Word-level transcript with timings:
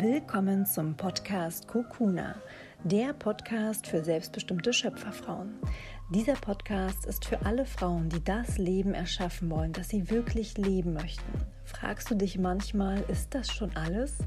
Willkommen 0.00 0.64
zum 0.64 0.96
Podcast 0.96 1.66
Kokuna, 1.66 2.36
der 2.84 3.12
Podcast 3.14 3.88
für 3.88 4.04
selbstbestimmte 4.04 4.72
Schöpferfrauen. 4.72 5.54
Dieser 6.14 6.34
Podcast 6.34 7.04
ist 7.04 7.24
für 7.24 7.44
alle 7.44 7.66
Frauen, 7.66 8.08
die 8.08 8.22
das 8.22 8.58
Leben 8.58 8.94
erschaffen 8.94 9.50
wollen, 9.50 9.72
das 9.72 9.88
sie 9.88 10.08
wirklich 10.08 10.56
leben 10.56 10.92
möchten. 10.92 11.40
Fragst 11.64 12.12
du 12.12 12.14
dich 12.14 12.38
manchmal, 12.38 13.00
ist 13.08 13.34
das 13.34 13.50
schon 13.50 13.74
alles? 13.74 14.18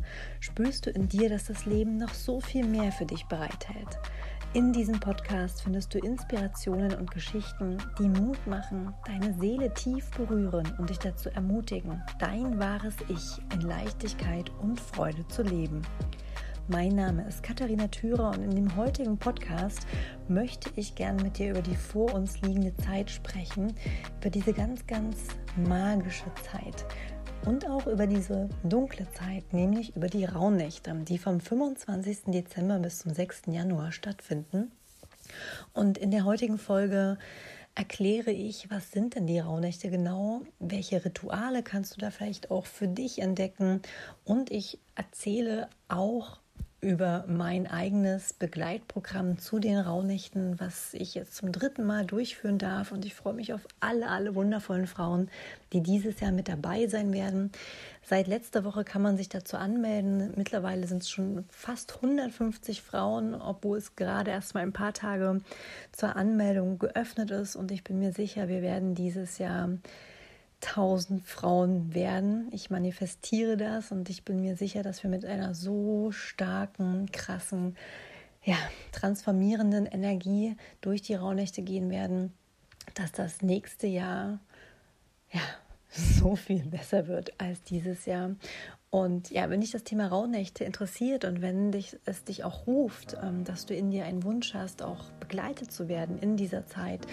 Spürst 0.42 0.88
du 0.88 0.90
in 0.90 1.08
dir, 1.08 1.30
dass 1.30 1.46
das 1.46 1.66
Leben 1.66 1.96
noch 1.96 2.16
so 2.16 2.42
viel 2.42 2.66
mehr 2.66 2.92
für 2.92 3.06
dich 3.06 3.28
bereithält? 3.28 3.98
In 4.54 4.74
diesem 4.74 5.00
Podcast 5.00 5.62
findest 5.62 5.94
du 5.94 6.00
Inspirationen 6.00 6.94
und 6.96 7.10
Geschichten, 7.10 7.78
die 7.98 8.10
Mut 8.10 8.46
machen, 8.46 8.94
deine 9.06 9.34
Seele 9.36 9.74
tief 9.74 10.12
berühren 10.12 10.70
und 10.78 10.90
dich 10.90 11.00
dazu 11.00 11.30
ermutigen, 11.30 12.04
dein 12.20 12.60
wahres 12.60 12.96
Ich 13.08 13.40
in 13.54 13.62
Leichtigkeit 13.62 14.52
und 14.62 14.78
Freude 14.78 15.26
zu 15.30 15.44
leben. 15.44 15.82
Mein 16.68 16.96
Name 16.96 17.26
ist 17.30 17.44
Katharina 17.44 17.88
Thürer 17.88 18.32
und 18.32 18.44
in 18.44 18.54
dem 18.54 18.76
heutigen 18.76 19.18
Podcast 19.18 19.88
möchte 20.28 20.70
ich 20.76 20.96
gerne 20.96 21.24
mit 21.24 21.38
dir 21.38 21.52
über 21.52 21.62
die 21.62 21.78
vor 21.78 22.14
uns 22.14 22.42
liegende 22.42 22.76
Zeit 22.76 23.10
sprechen, 23.10 23.74
über 24.20 24.30
diese 24.30 24.52
ganz, 24.52 24.86
ganz 24.86 25.28
magische 25.56 26.32
Zeit 26.44 26.86
und 27.46 27.68
auch 27.68 27.88
über 27.88 28.08
diese 28.08 28.50
dunkle 28.64 29.08
Zeit, 29.14 29.54
nämlich 29.54 29.96
über 29.96 30.08
die 30.08 30.26
Rauhnächte, 30.26 30.94
die 31.08 31.18
vom 31.18 31.40
25. 31.40 32.26
Dezember 32.28 32.80
bis 32.80 33.00
zum 33.00 33.14
6. 33.14 33.44
Januar 33.48 33.92
stattfinden. 33.92 34.72
Und 35.74 35.98
in 35.98 36.12
der 36.12 36.26
heutigen 36.26 36.58
Folge 36.58 37.18
erkläre 37.74 38.32
ich, 38.32 38.70
was 38.70 38.92
sind 38.92 39.16
denn 39.16 39.28
die 39.28 39.40
Rauhnächte 39.40 39.90
genau, 39.90 40.42
welche 40.60 41.04
Rituale 41.04 41.64
kannst 41.64 41.96
du 41.96 42.02
da 42.02 42.12
vielleicht 42.12 42.52
auch 42.52 42.66
für 42.66 42.88
dich 42.88 43.20
entdecken 43.20 43.82
und 44.26 44.52
ich 44.52 44.80
erzähle 44.96 45.70
auch 45.88 46.40
über 46.82 47.26
mein 47.28 47.68
eigenes 47.68 48.34
Begleitprogramm 48.34 49.38
zu 49.38 49.60
den 49.60 49.78
Rauhnächten, 49.78 50.60
was 50.60 50.96
ich 50.96 51.14
jetzt 51.14 51.36
zum 51.36 51.52
dritten 51.52 51.86
Mal 51.86 52.06
durchführen 52.06 52.58
darf. 52.58 52.92
Und 52.92 53.06
ich 53.06 53.14
freue 53.14 53.36
mich 53.36 53.54
auf 53.54 53.62
alle, 53.80 54.10
alle 54.10 54.34
wundervollen 54.34 54.88
Frauen, 54.88 55.30
die 55.74 55.82
dieses 55.82 56.20
Jahr 56.20 56.32
mit 56.32 56.48
dabei 56.48 56.88
sein 56.88 57.14
werden. 57.14 57.52
Seit 58.04 58.26
letzter 58.28 58.64
Woche 58.64 58.84
kann 58.84 59.04
man 59.04 59.16
sich 59.16 59.30
dazu 59.30 59.58
anmelden. 59.58 60.34
Mittlerweile 60.36 60.88
sind 60.88 61.04
es 61.04 61.10
schon 61.12 61.46
fast 61.52 61.96
150 61.98 62.82
Frauen, 62.82 63.36
obwohl 63.36 63.78
es 63.78 63.96
gerade 63.96 64.32
erst 64.32 64.56
mal 64.56 64.62
ein 64.62 64.74
paar 64.74 64.94
Tage 64.94 65.40
zur 65.92 66.16
Anmeldung 66.16 66.80
geöffnet 66.80 67.30
ist. 67.30 67.56
Und 67.56 67.72
ich 67.72 67.84
bin 67.84 68.00
mir 68.00 68.12
sicher, 68.12 68.48
wir 68.48 68.64
werden 68.64 68.96
dieses 68.96 69.38
Jahr 69.38 69.70
1000 70.64 71.26
Frauen 71.26 71.94
werden. 71.94 72.50
Ich 72.52 72.70
manifestiere 72.70 73.58
das 73.58 73.92
und 73.92 74.10
ich 74.10 74.24
bin 74.24 74.42
mir 74.42 74.56
sicher, 74.56 74.84
dass 74.84 75.04
wir 75.04 75.10
mit 75.10 75.26
einer 75.26 75.54
so 75.54 76.12
starken, 76.12 77.12
krassen, 77.12 77.76
ja, 78.44 78.58
transformierenden 78.92 79.86
Energie 79.86 80.56
durch 80.82 81.02
die 81.02 81.16
Rauhnächte 81.16 81.62
gehen 81.62 81.90
werden, 81.90 82.34
dass 82.94 83.12
das 83.12 83.42
nächste 83.42 83.88
Jahr 83.88 84.40
ja 85.32 85.42
so 85.90 86.36
viel 86.36 86.64
besser 86.66 87.08
wird 87.08 87.40
als 87.40 87.64
dieses 87.64 88.06
Jahr. 88.06 88.36
Und 88.94 89.32
ja, 89.32 89.50
wenn 89.50 89.62
dich 89.62 89.72
das 89.72 89.86
Thema 89.86 90.08
Rauhnächte 90.08 90.66
interessiert 90.66 91.24
und 91.24 91.42
wenn 91.42 91.72
dich, 91.72 91.98
es 92.04 92.26
dich 92.26 92.44
auch 92.44 92.68
ruft, 92.68 93.16
ähm, 93.24 93.46
dass 93.46 93.66
du 93.66 93.74
in 93.74 93.90
dir 93.90 94.04
einen 94.04 94.24
Wunsch 94.26 94.54
hast, 94.54 94.84
auch 94.84 95.06
begleitet 95.22 95.72
zu 95.72 95.88
werden 95.88 96.20
in 96.20 96.36
dieser 96.36 96.66
Zeit, 96.66 97.08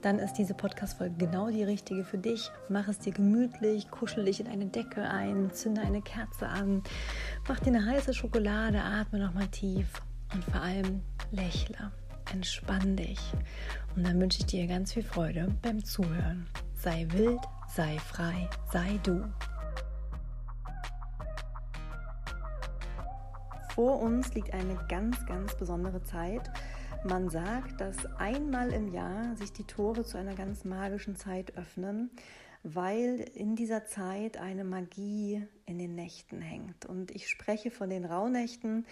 dann 0.00 0.20
ist 0.20 0.34
diese 0.34 0.54
Podcast-Folge 0.54 1.16
genau 1.18 1.50
die 1.50 1.64
richtige 1.64 2.04
für 2.04 2.18
dich. 2.18 2.52
Mach 2.68 2.86
es 2.86 3.00
dir 3.00 3.12
gemütlich, 3.12 3.90
kuschel 3.90 4.26
dich 4.26 4.38
in 4.38 4.46
eine 4.46 4.66
Decke 4.66 5.02
ein, 5.02 5.50
zünde 5.52 5.80
eine 5.80 6.02
Kerze 6.02 6.46
an, 6.46 6.84
mach 7.48 7.58
dir 7.58 7.74
eine 7.74 7.84
heiße 7.84 8.14
Schokolade, 8.14 8.80
atme 8.80 9.18
nochmal 9.18 9.48
tief 9.48 9.88
und 10.32 10.44
vor 10.44 10.60
allem 10.60 11.02
lächle. 11.32 11.90
Entspann 12.32 12.94
dich. 12.94 13.18
Und 13.96 14.06
dann 14.06 14.20
wünsche 14.20 14.38
ich 14.38 14.46
dir 14.46 14.68
ganz 14.68 14.92
viel 14.92 15.02
Freude 15.02 15.48
beim 15.62 15.84
Zuhören. 15.84 16.46
Sei 16.76 17.08
wild, 17.10 17.40
sei 17.68 17.98
frei, 17.98 18.48
sei 18.72 19.00
du. 19.02 19.24
Vor 23.74 24.00
uns 24.00 24.32
liegt 24.34 24.54
eine 24.54 24.78
ganz, 24.88 25.26
ganz 25.26 25.56
besondere 25.56 26.00
Zeit. 26.04 26.48
Man 27.02 27.28
sagt, 27.28 27.80
dass 27.80 28.06
einmal 28.18 28.72
im 28.72 28.86
Jahr 28.94 29.36
sich 29.36 29.52
die 29.52 29.64
Tore 29.64 30.04
zu 30.04 30.16
einer 30.16 30.36
ganz 30.36 30.64
magischen 30.64 31.16
Zeit 31.16 31.56
öffnen, 31.56 32.10
weil 32.62 33.24
in 33.34 33.56
dieser 33.56 33.84
Zeit 33.84 34.36
eine 34.36 34.62
Magie 34.62 35.44
in 35.66 35.78
den 35.78 35.96
Nächten 35.96 36.40
hängt. 36.40 36.86
Und 36.86 37.10
ich 37.10 37.28
spreche 37.28 37.72
von 37.72 37.90
den 37.90 38.04
Rauhnächten. 38.04 38.86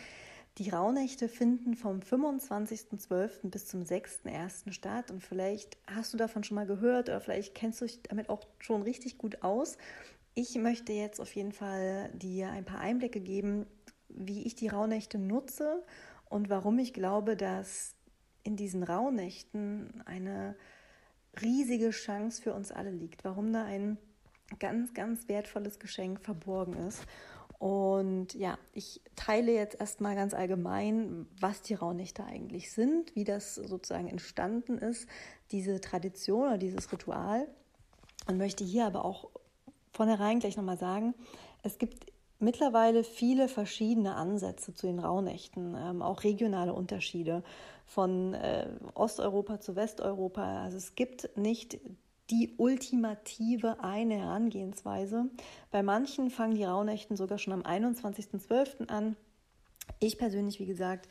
Die 0.58 0.70
Rauhnächte 0.70 1.28
finden 1.28 1.76
vom 1.76 2.00
25.12. 2.00 3.50
bis 3.50 3.68
zum 3.68 3.84
6.1. 3.84 4.72
statt 4.72 5.12
und 5.12 5.22
vielleicht 5.22 5.78
hast 5.86 6.12
du 6.12 6.16
davon 6.18 6.42
schon 6.42 6.56
mal 6.56 6.66
gehört 6.66 7.08
oder 7.08 7.20
vielleicht 7.20 7.54
kennst 7.54 7.80
du 7.80 7.84
dich 7.84 8.02
damit 8.02 8.28
auch 8.28 8.44
schon 8.58 8.82
richtig 8.82 9.16
gut 9.16 9.44
aus. 9.44 9.78
Ich 10.34 10.56
möchte 10.56 10.92
jetzt 10.92 11.20
auf 11.20 11.32
jeden 11.36 11.52
Fall 11.52 12.10
dir 12.14 12.50
ein 12.50 12.64
paar 12.64 12.80
Einblicke 12.80 13.20
geben, 13.20 13.66
wie 14.14 14.42
ich 14.42 14.54
die 14.54 14.68
Rauhnächte 14.68 15.18
nutze 15.18 15.82
und 16.28 16.48
warum 16.48 16.78
ich 16.78 16.92
glaube, 16.92 17.36
dass 17.36 17.94
in 18.42 18.56
diesen 18.56 18.82
Rauhnächten 18.82 20.02
eine 20.06 20.56
riesige 21.40 21.90
Chance 21.90 22.42
für 22.42 22.54
uns 22.54 22.72
alle 22.72 22.90
liegt, 22.90 23.24
warum 23.24 23.52
da 23.52 23.64
ein 23.64 23.98
ganz, 24.58 24.92
ganz 24.94 25.28
wertvolles 25.28 25.78
Geschenk 25.78 26.20
verborgen 26.20 26.74
ist. 26.74 27.06
Und 27.58 28.34
ja, 28.34 28.58
ich 28.72 29.00
teile 29.14 29.52
jetzt 29.52 29.78
erstmal 29.78 30.16
ganz 30.16 30.34
allgemein, 30.34 31.26
was 31.38 31.62
die 31.62 31.74
Rauhnächte 31.74 32.24
eigentlich 32.24 32.72
sind, 32.72 33.14
wie 33.14 33.24
das 33.24 33.54
sozusagen 33.54 34.08
entstanden 34.08 34.78
ist, 34.78 35.08
diese 35.52 35.80
Tradition 35.80 36.48
oder 36.48 36.58
dieses 36.58 36.90
Ritual. 36.92 37.46
Und 38.26 38.38
möchte 38.38 38.64
hier 38.64 38.86
aber 38.86 39.04
auch 39.04 39.30
vornherein 39.92 40.40
gleich 40.40 40.56
nochmal 40.56 40.78
sagen, 40.78 41.14
es 41.62 41.78
gibt 41.78 42.11
mittlerweile 42.42 43.04
viele 43.04 43.48
verschiedene 43.48 44.14
Ansätze 44.14 44.74
zu 44.74 44.86
den 44.86 44.98
Rauhnächten, 44.98 45.76
ähm, 45.78 46.02
auch 46.02 46.24
regionale 46.24 46.74
Unterschiede 46.74 47.42
von 47.86 48.34
äh, 48.34 48.66
Osteuropa 48.94 49.60
zu 49.60 49.76
Westeuropa. 49.76 50.62
Also 50.62 50.76
es 50.76 50.94
gibt 50.94 51.36
nicht 51.36 51.80
die 52.30 52.54
ultimative 52.56 53.80
eine 53.80 54.16
Herangehensweise. 54.16 55.26
Bei 55.70 55.82
manchen 55.82 56.30
fangen 56.30 56.54
die 56.54 56.64
Rauhnächten 56.64 57.16
sogar 57.16 57.38
schon 57.38 57.52
am 57.52 57.62
21.12. 57.62 58.88
an. 58.88 59.16
Ich 60.00 60.18
persönlich, 60.18 60.58
wie 60.58 60.66
gesagt, 60.66 61.08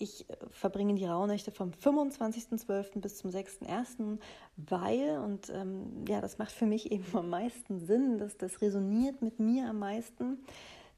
ich 0.00 0.28
äh, 0.28 0.36
verbringe 0.50 0.94
die 0.94 1.06
Rauhnächte 1.06 1.50
vom 1.50 1.70
25.12. 1.70 3.00
bis 3.00 3.18
zum 3.18 3.30
6.1., 3.30 4.18
weil, 4.56 5.18
und 5.18 5.50
ähm, 5.50 6.04
ja, 6.08 6.20
das 6.20 6.38
macht 6.38 6.52
für 6.52 6.66
mich 6.66 6.90
eben 6.92 7.04
am 7.14 7.30
meisten 7.30 7.80
Sinn, 7.80 8.18
dass 8.18 8.36
das 8.36 8.60
resoniert 8.60 9.22
mit 9.22 9.38
mir 9.38 9.68
am 9.68 9.78
meisten. 9.78 10.38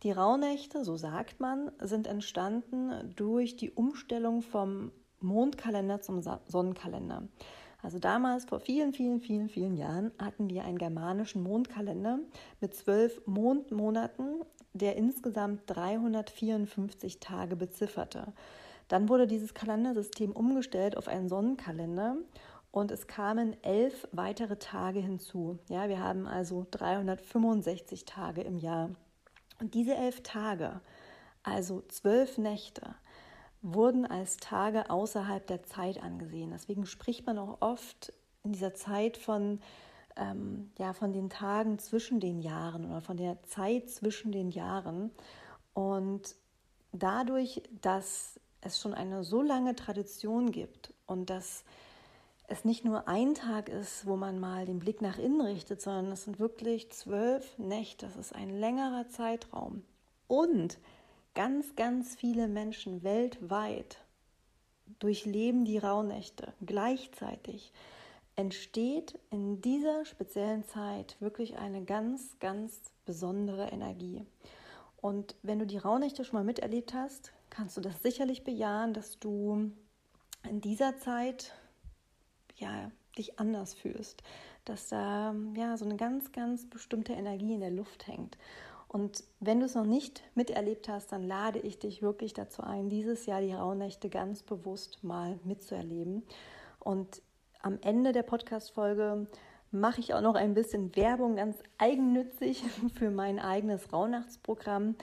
Die 0.02 0.10
Rauhnächte, 0.10 0.84
so 0.84 0.96
sagt 0.96 1.38
man, 1.38 1.70
sind 1.80 2.06
entstanden 2.06 3.12
durch 3.14 3.56
die 3.56 3.70
Umstellung 3.70 4.42
vom 4.42 4.90
Mondkalender 5.20 6.00
zum 6.00 6.22
Sonnenkalender. 6.22 7.22
Also 7.82 7.98
damals, 7.98 8.44
vor 8.44 8.60
vielen, 8.60 8.92
vielen, 8.92 9.20
vielen, 9.20 9.48
vielen 9.48 9.76
Jahren, 9.76 10.12
hatten 10.18 10.48
wir 10.48 10.64
einen 10.64 10.78
germanischen 10.78 11.42
Mondkalender 11.42 12.18
mit 12.60 12.74
zwölf 12.74 13.20
Mondmonaten, 13.26 14.42
der 14.72 14.96
insgesamt 14.96 15.62
354 15.66 17.18
Tage 17.20 17.56
bezifferte. 17.56 18.32
Dann 18.92 19.08
wurde 19.08 19.26
dieses 19.26 19.54
Kalendersystem 19.54 20.32
umgestellt 20.32 20.98
auf 20.98 21.08
einen 21.08 21.30
Sonnenkalender 21.30 22.14
und 22.70 22.90
es 22.90 23.06
kamen 23.06 23.56
elf 23.62 24.06
weitere 24.12 24.58
Tage 24.58 25.00
hinzu. 25.00 25.58
Ja, 25.70 25.88
wir 25.88 25.98
haben 25.98 26.26
also 26.26 26.66
365 26.70 28.04
Tage 28.04 28.42
im 28.42 28.58
Jahr. 28.58 28.90
Und 29.58 29.72
diese 29.72 29.94
elf 29.94 30.22
Tage, 30.22 30.82
also 31.42 31.80
zwölf 31.88 32.36
Nächte, 32.36 32.94
wurden 33.62 34.04
als 34.04 34.36
Tage 34.36 34.90
außerhalb 34.90 35.46
der 35.46 35.62
Zeit 35.62 36.02
angesehen. 36.02 36.50
Deswegen 36.50 36.84
spricht 36.84 37.24
man 37.24 37.38
auch 37.38 37.62
oft 37.62 38.12
in 38.42 38.52
dieser 38.52 38.74
Zeit 38.74 39.16
von, 39.16 39.60
ähm, 40.16 40.70
ja, 40.76 40.92
von 40.92 41.14
den 41.14 41.30
Tagen 41.30 41.78
zwischen 41.78 42.20
den 42.20 42.40
Jahren 42.40 42.90
oder 42.90 43.00
von 43.00 43.16
der 43.16 43.42
Zeit 43.44 43.88
zwischen 43.88 44.32
den 44.32 44.50
Jahren. 44.50 45.10
Und 45.72 46.36
dadurch, 46.92 47.62
dass 47.80 48.38
es 48.62 48.80
schon 48.80 48.94
eine 48.94 49.24
so 49.24 49.42
lange 49.42 49.76
Tradition 49.76 50.50
gibt 50.50 50.94
und 51.06 51.30
dass 51.30 51.64
es 52.48 52.64
nicht 52.64 52.84
nur 52.84 53.08
ein 53.08 53.34
Tag 53.34 53.68
ist, 53.68 54.06
wo 54.06 54.16
man 54.16 54.38
mal 54.38 54.66
den 54.66 54.78
Blick 54.78 55.00
nach 55.00 55.18
innen 55.18 55.40
richtet, 55.40 55.80
sondern 55.80 56.12
es 56.12 56.24
sind 56.24 56.38
wirklich 56.38 56.90
zwölf 56.90 57.56
Nächte. 57.58 58.06
Das 58.06 58.16
ist 58.16 58.34
ein 58.34 58.50
längerer 58.50 59.08
Zeitraum. 59.08 59.82
Und 60.26 60.78
ganz, 61.34 61.76
ganz 61.76 62.14
viele 62.14 62.48
Menschen 62.48 63.02
weltweit 63.02 63.98
durchleben 64.98 65.64
die 65.64 65.78
Rauhnächte 65.78 66.52
gleichzeitig. 66.64 67.72
Entsteht 68.36 69.18
in 69.30 69.60
dieser 69.60 70.04
speziellen 70.04 70.64
Zeit 70.64 71.16
wirklich 71.20 71.56
eine 71.58 71.84
ganz, 71.84 72.38
ganz 72.38 72.80
besondere 73.04 73.68
Energie. 73.68 74.24
Und 75.00 75.34
wenn 75.42 75.58
du 75.58 75.66
die 75.66 75.78
Rauhnächte 75.78 76.24
schon 76.24 76.38
mal 76.38 76.44
miterlebt 76.44 76.94
hast, 76.94 77.32
kannst 77.52 77.76
du 77.76 77.80
das 77.80 78.02
sicherlich 78.02 78.44
bejahen, 78.44 78.94
dass 78.94 79.18
du 79.18 79.70
in 80.48 80.60
dieser 80.60 80.96
Zeit 80.96 81.52
ja, 82.56 82.90
dich 83.18 83.38
anders 83.38 83.74
fühlst, 83.74 84.22
dass 84.64 84.88
da 84.88 85.34
ja 85.54 85.76
so 85.76 85.84
eine 85.84 85.96
ganz, 85.96 86.32
ganz 86.32 86.68
bestimmte 86.68 87.12
Energie 87.12 87.54
in 87.54 87.60
der 87.60 87.70
Luft 87.70 88.06
hängt. 88.06 88.38
Und 88.88 89.24
wenn 89.40 89.60
du 89.60 89.66
es 89.66 89.74
noch 89.74 89.86
nicht 89.86 90.22
miterlebt 90.34 90.88
hast, 90.88 91.12
dann 91.12 91.26
lade 91.26 91.58
ich 91.58 91.78
dich 91.78 92.02
wirklich 92.02 92.34
dazu 92.34 92.62
ein, 92.62 92.88
dieses 92.88 93.26
Jahr 93.26 93.40
die 93.40 93.54
Rauhnächte 93.54 94.08
ganz 94.08 94.42
bewusst 94.42 95.02
mal 95.02 95.38
mitzuerleben. 95.44 96.22
Und 96.78 97.22
am 97.60 97.78
Ende 97.80 98.12
der 98.12 98.22
Podcast-Folge 98.22 99.26
mache 99.70 100.00
ich 100.00 100.14
auch 100.14 100.20
noch 100.20 100.34
ein 100.34 100.54
bisschen 100.54 100.94
Werbung, 100.96 101.36
ganz 101.36 101.56
eigennützig 101.78 102.62
für 102.94 103.10
mein 103.10 103.38
eigenes 103.38 103.92
Rauhnachtsprogramm. 103.92 104.96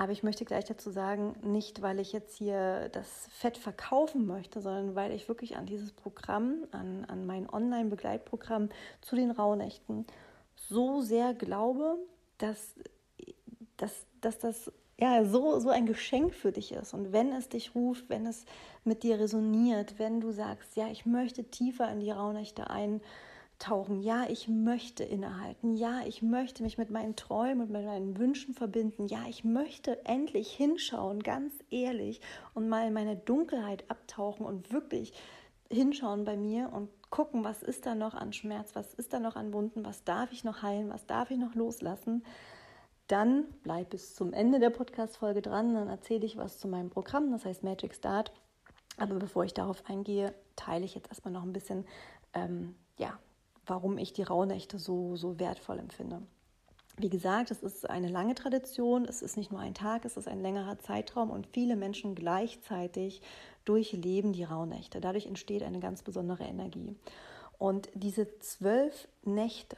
Aber 0.00 0.12
ich 0.12 0.22
möchte 0.22 0.46
gleich 0.46 0.64
dazu 0.64 0.88
sagen, 0.88 1.36
nicht 1.42 1.82
weil 1.82 2.00
ich 2.00 2.14
jetzt 2.14 2.38
hier 2.38 2.88
das 2.88 3.28
Fett 3.32 3.58
verkaufen 3.58 4.26
möchte, 4.26 4.62
sondern 4.62 4.94
weil 4.94 5.12
ich 5.12 5.28
wirklich 5.28 5.58
an 5.58 5.66
dieses 5.66 5.92
Programm, 5.92 6.64
an, 6.70 7.04
an 7.04 7.26
mein 7.26 7.46
Online-Begleitprogramm 7.46 8.70
zu 9.02 9.14
den 9.14 9.30
Rauhnächten 9.30 10.06
so 10.56 11.02
sehr 11.02 11.34
glaube, 11.34 11.98
dass, 12.38 12.76
dass, 13.76 14.06
dass 14.22 14.38
das 14.38 14.72
ja, 14.98 15.22
so, 15.26 15.58
so 15.58 15.68
ein 15.68 15.84
Geschenk 15.84 16.34
für 16.34 16.50
dich 16.50 16.72
ist. 16.72 16.94
Und 16.94 17.12
wenn 17.12 17.34
es 17.34 17.50
dich 17.50 17.74
ruft, 17.74 18.08
wenn 18.08 18.24
es 18.24 18.46
mit 18.84 19.02
dir 19.02 19.18
resoniert, 19.18 19.98
wenn 19.98 20.22
du 20.22 20.30
sagst, 20.30 20.76
ja, 20.76 20.88
ich 20.88 21.04
möchte 21.04 21.44
tiefer 21.44 21.92
in 21.92 22.00
die 22.00 22.10
Rauhnächte 22.10 22.70
ein, 22.70 23.02
tauchen. 23.60 24.00
Ja, 24.00 24.24
ich 24.28 24.48
möchte 24.48 25.04
innehalten. 25.04 25.76
Ja, 25.76 26.00
ich 26.06 26.22
möchte 26.22 26.62
mich 26.62 26.78
mit 26.78 26.90
meinen 26.90 27.14
Träumen 27.14 27.60
und 27.60 27.70
mit 27.70 27.84
meinen 27.84 28.18
Wünschen 28.18 28.54
verbinden. 28.54 29.06
Ja, 29.06 29.20
ich 29.28 29.44
möchte 29.44 30.04
endlich 30.04 30.50
hinschauen, 30.50 31.22
ganz 31.22 31.54
ehrlich, 31.70 32.20
und 32.54 32.68
mal 32.68 32.88
in 32.88 32.92
meine 32.92 33.16
Dunkelheit 33.16 33.88
abtauchen 33.88 34.44
und 34.44 34.72
wirklich 34.72 35.12
hinschauen 35.70 36.24
bei 36.24 36.36
mir 36.36 36.72
und 36.72 36.88
gucken, 37.10 37.44
was 37.44 37.62
ist 37.62 37.86
da 37.86 37.94
noch 37.94 38.14
an 38.14 38.32
Schmerz, 38.32 38.74
was 38.74 38.94
ist 38.94 39.12
da 39.12 39.20
noch 39.20 39.36
an 39.36 39.52
Wunden, 39.52 39.84
was 39.84 40.04
darf 40.04 40.32
ich 40.32 40.42
noch 40.42 40.62
heilen, 40.62 40.90
was 40.90 41.06
darf 41.06 41.30
ich 41.30 41.38
noch 41.38 41.54
loslassen. 41.54 42.24
Dann 43.06 43.44
bleib 43.62 43.90
bis 43.90 44.14
zum 44.14 44.32
Ende 44.32 44.58
der 44.60 44.70
Podcast-Folge 44.70 45.42
dran, 45.42 45.74
dann 45.74 45.88
erzähle 45.88 46.24
ich 46.26 46.36
was 46.36 46.58
zu 46.58 46.68
meinem 46.68 46.90
Programm, 46.90 47.30
das 47.30 47.44
heißt 47.44 47.62
Magic 47.62 47.94
Start. 47.94 48.32
Aber 48.96 49.14
bevor 49.16 49.44
ich 49.44 49.54
darauf 49.54 49.82
eingehe, 49.88 50.34
teile 50.56 50.84
ich 50.84 50.94
jetzt 50.94 51.08
erstmal 51.08 51.32
noch 51.32 51.42
ein 51.42 51.52
bisschen 51.52 51.86
ähm, 52.34 52.74
ja, 52.98 53.18
warum 53.66 53.98
ich 53.98 54.12
die 54.12 54.22
Rauhnächte 54.22 54.78
so, 54.78 55.16
so 55.16 55.38
wertvoll 55.38 55.78
empfinde. 55.78 56.22
Wie 56.96 57.08
gesagt, 57.08 57.50
es 57.50 57.62
ist 57.62 57.88
eine 57.88 58.08
lange 58.08 58.34
Tradition, 58.34 59.06
es 59.06 59.22
ist 59.22 59.36
nicht 59.36 59.50
nur 59.50 59.60
ein 59.60 59.74
Tag, 59.74 60.04
es 60.04 60.16
ist 60.16 60.28
ein 60.28 60.40
längerer 60.40 60.78
Zeitraum 60.78 61.30
und 61.30 61.46
viele 61.46 61.76
Menschen 61.76 62.14
gleichzeitig 62.14 63.22
durchleben 63.64 64.32
die 64.32 64.44
Rauhnächte. 64.44 65.00
Dadurch 65.00 65.26
entsteht 65.26 65.62
eine 65.62 65.80
ganz 65.80 66.02
besondere 66.02 66.44
Energie. 66.44 66.96
Und 67.58 67.88
diese 67.94 68.38
zwölf 68.40 69.08
Nächte, 69.22 69.76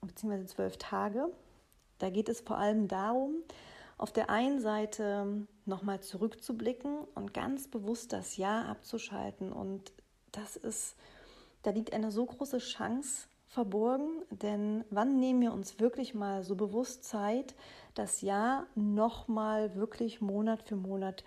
beziehungsweise 0.00 0.46
zwölf 0.46 0.76
Tage, 0.78 1.28
da 1.98 2.10
geht 2.10 2.28
es 2.28 2.40
vor 2.40 2.58
allem 2.58 2.88
darum, 2.88 3.36
auf 3.96 4.12
der 4.12 4.30
einen 4.30 4.60
Seite 4.60 5.46
nochmal 5.64 6.00
zurückzublicken 6.00 7.00
und 7.14 7.34
ganz 7.34 7.68
bewusst 7.68 8.12
das 8.12 8.36
Jahr 8.36 8.66
abzuschalten. 8.66 9.52
Und 9.52 9.92
das 10.32 10.56
ist 10.56 10.96
da 11.62 11.70
liegt 11.70 11.92
eine 11.92 12.10
so 12.10 12.24
große 12.24 12.58
Chance 12.58 13.28
verborgen, 13.46 14.22
denn 14.30 14.84
wann 14.90 15.18
nehmen 15.18 15.40
wir 15.40 15.52
uns 15.52 15.80
wirklich 15.80 16.14
mal 16.14 16.42
so 16.42 16.54
bewusst 16.54 17.04
Zeit, 17.04 17.54
das 17.94 18.20
Jahr 18.20 18.66
nochmal 18.74 19.74
wirklich 19.74 20.20
Monat 20.20 20.62
für 20.62 20.76
Monat 20.76 21.24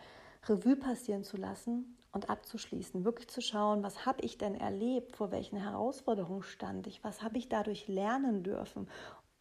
Revue 0.48 0.76
passieren 0.76 1.24
zu 1.24 1.38
lassen 1.38 1.98
und 2.12 2.30
abzuschließen, 2.30 3.06
wirklich 3.06 3.28
zu 3.30 3.42
schauen, 3.42 3.84
was 3.84 4.06
habe 4.06 4.22
ich 4.22 4.38
denn 4.38 4.56
erlebt, 4.56 5.16
vor 5.16 5.32
welchen 5.32 5.58
Herausforderungen 5.58 6.44
stand 6.44 6.88
ich, 6.88 7.04
was 7.04 7.24
habe 7.24 7.38
ich 7.38 7.50
dadurch 7.50 7.88
lernen 7.88 8.44
dürfen? 8.44 8.88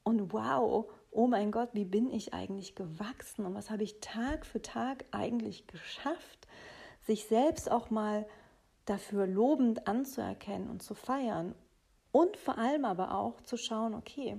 Und 0.03 0.33
wow, 0.33 0.87
oh 1.11 1.27
mein 1.27 1.51
Gott, 1.53 1.71
wie 1.73 1.85
bin 1.85 2.11
ich 2.11 2.33
eigentlich 2.33 2.75
gewachsen? 2.75 3.45
Und 3.45 3.55
was 3.55 3.71
habe 3.71 3.83
ich 3.83 4.01
Tag 4.01 4.47
für 4.47 4.63
Tag 4.63 5.05
eigentlich 5.11 5.67
geschafft, 5.67 6.47
sich 7.01 7.27
selbst 7.27 7.71
auch 7.71 7.91
mal 7.91 8.27
dafür 8.91 9.27
lobend 9.27 9.87
anzuerkennen 9.87 10.69
und 10.69 10.83
zu 10.83 10.95
feiern 10.95 11.55
und 12.13 12.37
vor 12.37 12.59
allem 12.59 12.85
aber 12.85 13.15
auch 13.15 13.41
zu 13.43 13.57
schauen, 13.57 13.95
okay, 13.95 14.37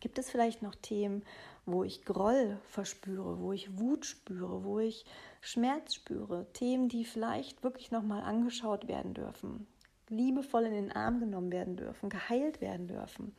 gibt 0.00 0.18
es 0.18 0.30
vielleicht 0.30 0.62
noch 0.62 0.74
Themen, 0.74 1.22
wo 1.64 1.84
ich 1.84 2.04
Groll 2.04 2.58
verspüre, 2.68 3.40
wo 3.40 3.52
ich 3.52 3.78
Wut 3.78 4.06
spüre, 4.06 4.64
wo 4.64 4.78
ich 4.78 5.04
Schmerz 5.40 5.94
spüre, 5.94 6.46
Themen, 6.52 6.88
die 6.88 7.04
vielleicht 7.04 7.62
wirklich 7.62 7.90
nochmal 7.90 8.22
angeschaut 8.22 8.88
werden 8.88 9.14
dürfen, 9.14 9.66
liebevoll 10.08 10.64
in 10.64 10.72
den 10.72 10.92
Arm 10.92 11.20
genommen 11.20 11.52
werden 11.52 11.76
dürfen, 11.76 12.08
geheilt 12.08 12.60
werden 12.60 12.88
dürfen 12.88 13.34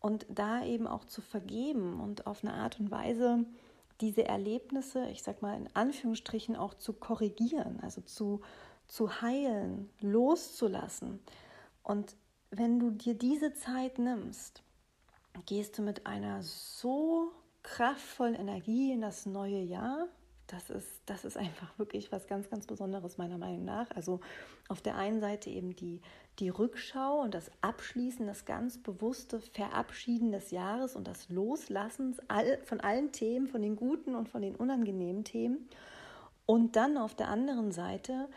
und 0.00 0.26
da 0.28 0.64
eben 0.64 0.86
auch 0.86 1.04
zu 1.04 1.20
vergeben 1.20 2.00
und 2.00 2.26
auf 2.26 2.42
eine 2.42 2.54
Art 2.54 2.80
und 2.80 2.90
Weise 2.90 3.44
diese 4.00 4.24
Erlebnisse, 4.24 5.08
ich 5.10 5.22
sag 5.22 5.42
mal 5.42 5.56
in 5.56 5.68
Anführungsstrichen 5.74 6.56
auch 6.56 6.74
zu 6.74 6.92
korrigieren, 6.92 7.80
also 7.82 8.00
zu 8.00 8.40
zu 8.88 9.20
heilen, 9.20 9.90
loszulassen. 10.00 11.20
Und 11.82 12.16
wenn 12.50 12.80
du 12.80 12.90
dir 12.90 13.14
diese 13.14 13.52
Zeit 13.52 13.98
nimmst, 13.98 14.62
gehst 15.46 15.78
du 15.78 15.82
mit 15.82 16.06
einer 16.06 16.42
so 16.42 17.30
kraftvollen 17.62 18.34
Energie 18.34 18.92
in 18.92 19.02
das 19.02 19.26
neue 19.26 19.60
Jahr. 19.60 20.08
Das 20.46 20.70
ist, 20.70 21.02
das 21.04 21.26
ist 21.26 21.36
einfach 21.36 21.78
wirklich 21.78 22.10
was 22.10 22.26
ganz, 22.26 22.48
ganz 22.48 22.66
Besonderes 22.66 23.18
meiner 23.18 23.36
Meinung 23.36 23.66
nach. 23.66 23.90
Also 23.90 24.20
auf 24.68 24.80
der 24.80 24.96
einen 24.96 25.20
Seite 25.20 25.50
eben 25.50 25.76
die, 25.76 26.00
die 26.38 26.48
Rückschau 26.48 27.20
und 27.20 27.34
das 27.34 27.50
Abschließen, 27.60 28.26
das 28.26 28.46
ganz 28.46 28.78
bewusste 28.78 29.40
Verabschieden 29.40 30.32
des 30.32 30.50
Jahres 30.50 30.96
und 30.96 31.06
das 31.06 31.28
Loslassen 31.28 32.16
von 32.64 32.80
allen 32.80 33.12
Themen, 33.12 33.46
von 33.48 33.60
den 33.60 33.76
guten 33.76 34.14
und 34.14 34.30
von 34.30 34.40
den 34.40 34.56
unangenehmen 34.56 35.24
Themen. 35.24 35.68
Und 36.46 36.76
dann 36.76 36.96
auf 36.96 37.14
der 37.14 37.28
anderen 37.28 37.72
Seite 37.72 38.28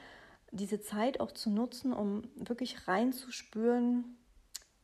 diese 0.52 0.82
Zeit 0.82 1.20
auch 1.20 1.32
zu 1.32 1.50
nutzen, 1.50 1.94
um 1.94 2.24
wirklich 2.36 2.88
reinzuspüren, 2.88 4.18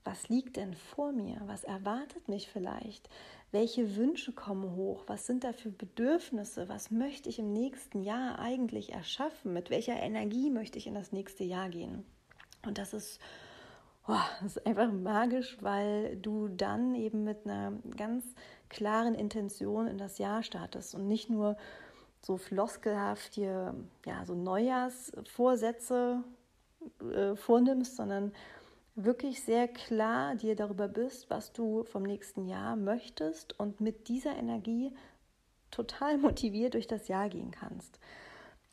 was 0.03 0.29
liegt 0.29 0.55
denn 0.55 0.73
vor 0.73 1.11
mir? 1.11 1.41
Was 1.47 1.65
erwartet 1.65 2.29
mich 2.29 2.47
vielleicht? 2.47 3.09
Welche 3.51 3.97
Wünsche 3.97 4.31
kommen 4.31 4.75
hoch? 4.75 5.03
Was 5.07 5.27
sind 5.27 5.43
da 5.43 5.51
für 5.51 5.69
Bedürfnisse? 5.69 6.69
Was 6.69 6.91
möchte 6.91 7.27
ich 7.27 7.39
im 7.39 7.51
nächsten 7.51 8.01
Jahr 8.01 8.39
eigentlich 8.39 8.93
erschaffen? 8.93 9.51
Mit 9.51 9.69
welcher 9.69 9.97
Energie 9.97 10.49
möchte 10.49 10.77
ich 10.77 10.87
in 10.87 10.93
das 10.93 11.11
nächste 11.11 11.43
Jahr 11.43 11.67
gehen? 11.67 12.05
Und 12.65 12.77
das 12.77 12.93
ist, 12.93 13.19
oh, 14.07 14.15
das 14.41 14.55
ist 14.55 14.65
einfach 14.65 14.91
magisch, 14.91 15.57
weil 15.59 16.15
du 16.15 16.47
dann 16.47 16.95
eben 16.95 17.25
mit 17.25 17.45
einer 17.45 17.73
ganz 17.97 18.23
klaren 18.69 19.13
Intention 19.13 19.87
in 19.87 19.97
das 19.97 20.19
Jahr 20.19 20.41
startest 20.41 20.95
und 20.95 21.07
nicht 21.07 21.29
nur 21.29 21.57
so 22.27 22.35
floskelhaft 22.35 23.35
hier 23.35 23.73
ja, 24.05 24.25
so 24.25 24.35
Neujahrsvorsätze 24.35 26.23
äh, 27.13 27.35
vornimmst, 27.37 27.95
sondern 27.95 28.33
wirklich 28.95 29.41
sehr 29.41 29.69
klar 29.69 30.35
dir 30.35 30.57
darüber 30.57 30.89
bist, 30.89 31.29
was 31.29 31.53
du 31.53 31.85
vom 31.85 32.03
nächsten 32.03 32.45
Jahr 32.45 32.75
möchtest 32.75 33.57
und 33.57 33.79
mit 33.79 34.09
dieser 34.09 34.35
Energie 34.35 34.93
total 35.71 36.17
motiviert 36.27 36.73
durch 36.73 36.87
das 36.87 37.07
Jahr 37.07 37.29
gehen 37.29 37.51
kannst. 37.51 37.97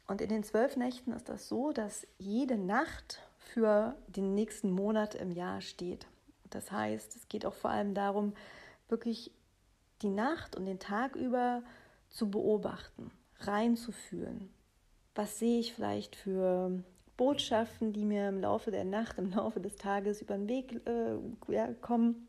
Und 0.09 0.21
in 0.21 0.29
den 0.29 0.43
zwölf 0.43 0.77
Nächten 0.77 1.13
ist 1.13 1.29
das 1.29 1.49
so, 1.49 1.73
dass 1.73 2.09
jede 2.19 2.59
Nacht 2.59 3.23
für 3.39 3.95
den 4.09 4.35
nächsten 4.35 4.71
Monat 4.73 5.15
im 5.15 5.31
Jahr 5.31 5.61
steht. 5.61 6.09
Das 6.51 6.73
heißt, 6.73 7.15
es 7.15 7.29
geht 7.29 7.47
auch 7.47 7.55
vor 7.55 7.71
allem 7.71 7.95
darum, 7.95 8.35
wirklich 8.89 9.31
die 10.03 10.11
Nacht 10.11 10.57
und 10.57 10.67
den 10.67 10.81
Tag 10.81 11.15
über 11.15 11.63
zu 12.11 12.31
beobachten 12.31 13.13
reinzufühlen. 13.47 14.51
Was 15.15 15.39
sehe 15.39 15.61
ich 15.61 15.75
vielleicht 15.75 16.17
für 16.17 16.83
Botschaften, 17.17 17.93
die 17.93 18.05
mir 18.05 18.29
im 18.29 18.41
Laufe 18.41 18.71
der 18.71 18.85
Nacht, 18.85 19.19
im 19.19 19.31
Laufe 19.31 19.61
des 19.61 19.77
Tages 19.77 20.21
über 20.23 20.37
den 20.37 20.49
Weg 20.49 20.81
äh, 20.87 21.53
ja, 21.53 21.73
kommen? 21.81 22.27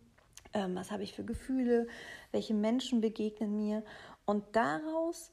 Ähm, 0.53 0.75
was 0.75 0.91
habe 0.91 1.03
ich 1.03 1.13
für 1.13 1.23
Gefühle? 1.23 1.87
Welche 2.31 2.53
Menschen 2.53 3.01
begegnen 3.01 3.55
mir? 3.55 3.83
Und 4.25 4.43
daraus, 4.53 5.31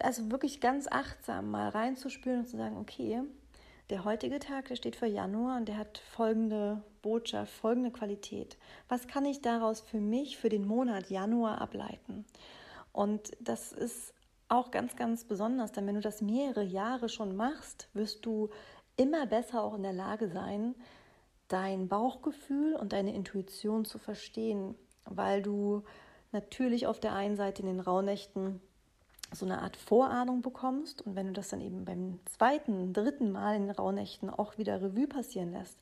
also 0.00 0.30
wirklich 0.30 0.60
ganz 0.60 0.86
achtsam 0.86 1.50
mal 1.50 1.70
reinzuspüren 1.70 2.40
und 2.40 2.48
zu 2.48 2.56
sagen, 2.56 2.76
okay, 2.76 3.22
der 3.90 4.04
heutige 4.04 4.38
Tag, 4.38 4.68
der 4.68 4.76
steht 4.76 4.96
für 4.96 5.06
Januar 5.06 5.58
und 5.58 5.68
der 5.68 5.76
hat 5.76 5.98
folgende 5.98 6.82
Botschaft, 7.02 7.52
folgende 7.52 7.90
Qualität. 7.90 8.56
Was 8.88 9.06
kann 9.06 9.26
ich 9.26 9.42
daraus 9.42 9.80
für 9.80 10.00
mich, 10.00 10.38
für 10.38 10.48
den 10.48 10.66
Monat 10.66 11.10
Januar 11.10 11.60
ableiten? 11.60 12.24
Und 12.92 13.32
das 13.40 13.72
ist 13.72 14.14
auch 14.54 14.70
ganz, 14.70 14.96
ganz 14.96 15.24
besonders, 15.24 15.72
denn 15.72 15.86
wenn 15.86 15.94
du 15.94 16.00
das 16.00 16.22
mehrere 16.22 16.62
Jahre 16.62 17.08
schon 17.08 17.36
machst, 17.36 17.88
wirst 17.94 18.24
du 18.26 18.50
immer 18.96 19.26
besser 19.26 19.62
auch 19.62 19.74
in 19.74 19.82
der 19.82 19.92
Lage 19.92 20.28
sein, 20.28 20.74
dein 21.48 21.88
Bauchgefühl 21.88 22.74
und 22.74 22.92
deine 22.92 23.14
Intuition 23.14 23.84
zu 23.84 23.98
verstehen, 23.98 24.74
weil 25.04 25.42
du 25.42 25.82
natürlich 26.32 26.86
auf 26.86 27.00
der 27.00 27.14
einen 27.14 27.36
Seite 27.36 27.62
in 27.62 27.68
den 27.68 27.80
Rauhnächten 27.80 28.60
so 29.32 29.44
eine 29.46 29.62
Art 29.62 29.76
Vorahnung 29.76 30.42
bekommst 30.42 31.02
und 31.02 31.16
wenn 31.16 31.26
du 31.28 31.32
das 31.32 31.48
dann 31.48 31.60
eben 31.60 31.84
beim 31.84 32.20
zweiten, 32.26 32.92
dritten 32.92 33.32
Mal 33.32 33.56
in 33.56 33.66
den 33.66 33.76
Rauhnächten 33.76 34.30
auch 34.30 34.58
wieder 34.58 34.80
Revue 34.80 35.08
passieren 35.08 35.52
lässt, 35.52 35.78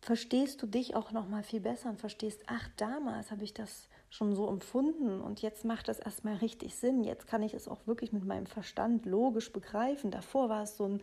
verstehst 0.00 0.62
du 0.62 0.66
dich 0.66 0.96
auch 0.96 1.12
noch 1.12 1.28
mal 1.28 1.42
viel 1.42 1.60
besser 1.60 1.90
und 1.90 2.00
verstehst, 2.00 2.42
ach, 2.46 2.68
damals 2.76 3.30
habe 3.30 3.44
ich 3.44 3.54
das 3.54 3.88
schon 4.12 4.34
so 4.34 4.46
empfunden 4.46 5.22
und 5.22 5.40
jetzt 5.40 5.64
macht 5.64 5.88
das 5.88 5.98
erstmal 5.98 6.36
richtig 6.36 6.76
Sinn. 6.76 7.02
Jetzt 7.02 7.26
kann 7.26 7.42
ich 7.42 7.54
es 7.54 7.66
auch 7.66 7.86
wirklich 7.86 8.12
mit 8.12 8.26
meinem 8.26 8.44
Verstand 8.44 9.06
logisch 9.06 9.50
begreifen. 9.50 10.10
Davor 10.10 10.50
war 10.50 10.64
es 10.64 10.76
so 10.76 10.84
ein 10.84 11.02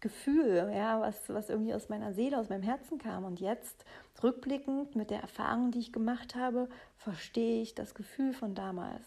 Gefühl, 0.00 0.70
ja, 0.72 1.00
was, 1.00 1.28
was 1.28 1.50
irgendwie 1.50 1.74
aus 1.74 1.88
meiner 1.88 2.12
Seele, 2.12 2.38
aus 2.38 2.48
meinem 2.48 2.62
Herzen 2.62 2.98
kam. 2.98 3.24
Und 3.24 3.40
jetzt, 3.40 3.84
rückblickend 4.22 4.94
mit 4.94 5.10
der 5.10 5.22
Erfahrung, 5.22 5.72
die 5.72 5.80
ich 5.80 5.92
gemacht 5.92 6.36
habe, 6.36 6.68
verstehe 6.98 7.62
ich 7.62 7.74
das 7.74 7.96
Gefühl 7.96 8.32
von 8.32 8.54
damals. 8.54 9.02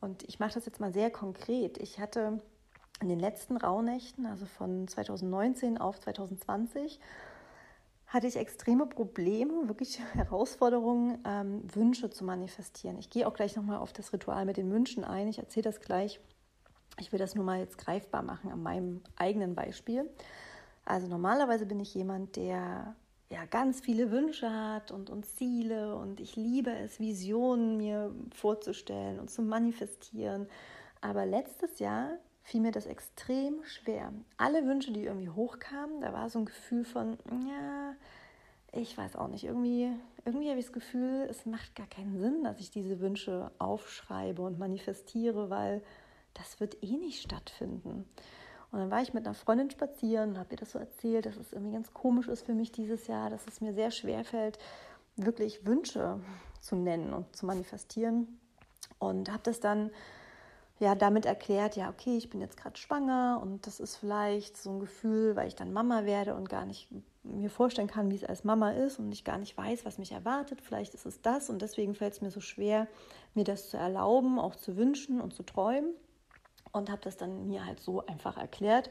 Und 0.00 0.24
ich 0.24 0.40
mache 0.40 0.54
das 0.54 0.66
jetzt 0.66 0.80
mal 0.80 0.92
sehr 0.92 1.12
konkret. 1.12 1.78
Ich 1.78 2.00
hatte 2.00 2.40
in 3.00 3.08
den 3.08 3.20
letzten 3.20 3.56
Rauhnächten, 3.56 4.26
also 4.26 4.46
von 4.46 4.88
2019 4.88 5.78
auf 5.78 6.00
2020, 6.00 6.98
hatte 8.08 8.26
ich 8.26 8.36
extreme 8.36 8.86
Probleme, 8.86 9.68
wirklich 9.68 10.00
Herausforderungen, 10.14 11.18
ähm, 11.24 11.62
Wünsche 11.74 12.10
zu 12.10 12.24
manifestieren. 12.24 12.98
Ich 12.98 13.10
gehe 13.10 13.28
auch 13.28 13.34
gleich 13.34 13.54
nochmal 13.54 13.78
auf 13.78 13.92
das 13.92 14.12
Ritual 14.12 14.44
mit 14.44 14.56
den 14.56 14.70
Wünschen 14.70 15.04
ein. 15.04 15.28
Ich 15.28 15.38
erzähle 15.38 15.64
das 15.64 15.80
gleich. 15.80 16.20
Ich 16.98 17.12
will 17.12 17.18
das 17.18 17.34
nur 17.34 17.44
mal 17.44 17.60
jetzt 17.60 17.78
greifbar 17.78 18.22
machen 18.22 18.50
an 18.50 18.62
meinem 18.62 19.02
eigenen 19.16 19.54
Beispiel. 19.54 20.10
Also 20.84 21.06
normalerweise 21.06 21.66
bin 21.66 21.78
ich 21.78 21.94
jemand, 21.94 22.34
der 22.36 22.96
ja 23.30 23.44
ganz 23.44 23.80
viele 23.80 24.10
Wünsche 24.10 24.50
hat 24.50 24.90
und, 24.90 25.10
und 25.10 25.26
Ziele 25.26 25.94
und 25.94 26.18
ich 26.18 26.34
liebe 26.34 26.70
es, 26.70 26.98
Visionen 26.98 27.76
mir 27.76 28.14
vorzustellen 28.34 29.20
und 29.20 29.30
zu 29.30 29.42
manifestieren. 29.42 30.48
Aber 31.02 31.26
letztes 31.26 31.78
Jahr 31.78 32.18
fiel 32.48 32.62
mir 32.62 32.72
das 32.72 32.86
extrem 32.86 33.62
schwer. 33.64 34.10
Alle 34.38 34.64
Wünsche, 34.64 34.90
die 34.90 35.04
irgendwie 35.04 35.28
hochkamen, 35.28 36.00
da 36.00 36.14
war 36.14 36.30
so 36.30 36.38
ein 36.38 36.46
Gefühl 36.46 36.86
von, 36.86 37.18
ja, 37.46 37.94
ich 38.72 38.96
weiß 38.96 39.16
auch 39.16 39.28
nicht, 39.28 39.44
irgendwie, 39.44 39.90
irgendwie 40.24 40.48
habe 40.48 40.58
ich 40.58 40.64
das 40.64 40.72
Gefühl, 40.72 41.26
es 41.28 41.44
macht 41.44 41.74
gar 41.74 41.86
keinen 41.86 42.18
Sinn, 42.18 42.44
dass 42.44 42.58
ich 42.58 42.70
diese 42.70 43.00
Wünsche 43.00 43.50
aufschreibe 43.58 44.40
und 44.40 44.58
manifestiere, 44.58 45.50
weil 45.50 45.82
das 46.32 46.58
wird 46.58 46.82
eh 46.82 46.96
nicht 46.96 47.20
stattfinden. 47.20 48.06
Und 48.70 48.78
dann 48.78 48.90
war 48.90 49.02
ich 49.02 49.12
mit 49.12 49.26
einer 49.26 49.34
Freundin 49.34 49.70
spazieren 49.70 50.30
und 50.30 50.38
habe 50.38 50.52
ihr 50.52 50.58
das 50.58 50.72
so 50.72 50.78
erzählt, 50.78 51.26
dass 51.26 51.36
es 51.36 51.52
irgendwie 51.52 51.74
ganz 51.74 51.92
komisch 51.92 52.28
ist 52.28 52.46
für 52.46 52.54
mich 52.54 52.72
dieses 52.72 53.08
Jahr, 53.08 53.28
dass 53.28 53.46
es 53.46 53.60
mir 53.60 53.74
sehr 53.74 53.90
schwer 53.90 54.24
fällt, 54.24 54.58
wirklich 55.16 55.66
Wünsche 55.66 56.18
zu 56.60 56.76
nennen 56.76 57.12
und 57.12 57.36
zu 57.36 57.44
manifestieren. 57.44 58.40
Und 58.98 59.30
habe 59.30 59.42
das 59.42 59.60
dann 59.60 59.90
ja 60.78 60.94
damit 60.94 61.26
erklärt, 61.26 61.76
ja, 61.76 61.90
okay, 61.90 62.16
ich 62.16 62.30
bin 62.30 62.40
jetzt 62.40 62.56
gerade 62.56 62.76
schwanger 62.76 63.40
und 63.42 63.66
das 63.66 63.80
ist 63.80 63.96
vielleicht 63.96 64.56
so 64.56 64.70
ein 64.70 64.80
Gefühl, 64.80 65.36
weil 65.36 65.48
ich 65.48 65.56
dann 65.56 65.72
Mama 65.72 66.04
werde 66.04 66.34
und 66.34 66.48
gar 66.48 66.66
nicht 66.66 66.88
mir 67.24 67.50
vorstellen 67.50 67.88
kann, 67.88 68.10
wie 68.10 68.16
es 68.16 68.24
als 68.24 68.44
Mama 68.44 68.70
ist 68.72 68.98
und 68.98 69.12
ich 69.12 69.24
gar 69.24 69.38
nicht 69.38 69.56
weiß, 69.56 69.84
was 69.84 69.98
mich 69.98 70.12
erwartet. 70.12 70.60
Vielleicht 70.60 70.94
ist 70.94 71.06
es 71.06 71.20
das 71.20 71.50
und 71.50 71.62
deswegen 71.62 71.94
fällt 71.94 72.14
es 72.14 72.20
mir 72.20 72.30
so 72.30 72.40
schwer, 72.40 72.86
mir 73.34 73.44
das 73.44 73.70
zu 73.70 73.76
erlauben, 73.76 74.38
auch 74.38 74.56
zu 74.56 74.76
wünschen 74.76 75.20
und 75.20 75.34
zu 75.34 75.42
träumen. 75.42 75.94
Und 76.70 76.90
habe 76.90 77.00
das 77.00 77.16
dann 77.16 77.46
mir 77.46 77.64
halt 77.64 77.80
so 77.80 78.04
einfach 78.04 78.36
erklärt. 78.36 78.90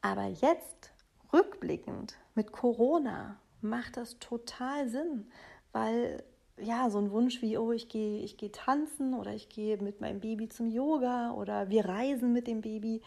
Aber 0.00 0.26
jetzt, 0.26 0.92
rückblickend 1.32 2.16
mit 2.36 2.52
Corona, 2.52 3.36
macht 3.60 3.96
das 3.96 4.18
total 4.20 4.88
Sinn, 4.88 5.28
weil 5.72 6.22
ja, 6.62 6.90
so 6.90 6.98
ein 6.98 7.10
Wunsch 7.10 7.42
wie, 7.42 7.58
oh, 7.58 7.72
ich 7.72 7.88
gehe 7.88 8.22
ich 8.22 8.36
geh 8.36 8.50
tanzen 8.50 9.14
oder 9.14 9.32
ich 9.34 9.48
gehe 9.48 9.78
mit 9.78 10.00
meinem 10.00 10.20
Baby 10.20 10.48
zum 10.48 10.70
Yoga 10.70 11.32
oder 11.32 11.68
wir 11.68 11.84
reisen 11.84 12.32
mit 12.32 12.46
dem 12.46 12.60
Baby. 12.60 13.02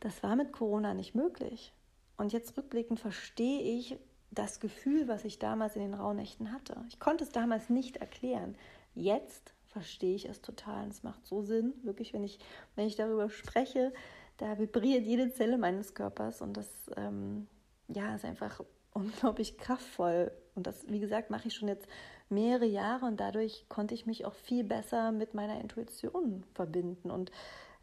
Das 0.00 0.22
war 0.22 0.36
mit 0.36 0.52
Corona 0.52 0.94
nicht 0.94 1.14
möglich. 1.14 1.72
Und 2.16 2.32
jetzt 2.32 2.56
rückblickend 2.56 3.00
verstehe 3.00 3.60
ich 3.60 3.98
das 4.30 4.60
Gefühl, 4.60 5.08
was 5.08 5.24
ich 5.24 5.38
damals 5.38 5.76
in 5.76 5.82
den 5.82 5.94
Rauhnächten 5.94 6.52
hatte. 6.52 6.84
Ich 6.88 7.00
konnte 7.00 7.24
es 7.24 7.30
damals 7.30 7.70
nicht 7.70 7.96
erklären. 7.96 8.56
Jetzt 8.94 9.52
verstehe 9.66 10.14
ich 10.14 10.28
es 10.28 10.42
total 10.42 10.84
und 10.84 10.92
es 10.92 11.02
macht 11.02 11.26
so 11.26 11.42
Sinn, 11.42 11.74
wirklich, 11.82 12.12
wenn 12.12 12.24
ich, 12.24 12.38
wenn 12.74 12.86
ich 12.86 12.96
darüber 12.96 13.30
spreche, 13.30 13.92
da 14.38 14.58
vibriert 14.58 15.04
jede 15.04 15.32
Zelle 15.32 15.58
meines 15.58 15.94
Körpers 15.94 16.42
und 16.42 16.56
das 16.56 16.68
ähm, 16.96 17.46
ja, 17.88 18.14
ist 18.14 18.24
einfach 18.24 18.60
unglaublich 18.98 19.58
kraftvoll. 19.58 20.32
Und 20.54 20.66
das, 20.66 20.88
wie 20.88 21.00
gesagt, 21.00 21.30
mache 21.30 21.48
ich 21.48 21.54
schon 21.54 21.68
jetzt 21.68 21.86
mehrere 22.28 22.66
Jahre 22.66 23.06
und 23.06 23.18
dadurch 23.18 23.66
konnte 23.68 23.94
ich 23.94 24.06
mich 24.06 24.26
auch 24.26 24.34
viel 24.34 24.64
besser 24.64 25.12
mit 25.12 25.34
meiner 25.34 25.60
Intuition 25.60 26.44
verbinden. 26.54 27.10
Und 27.10 27.30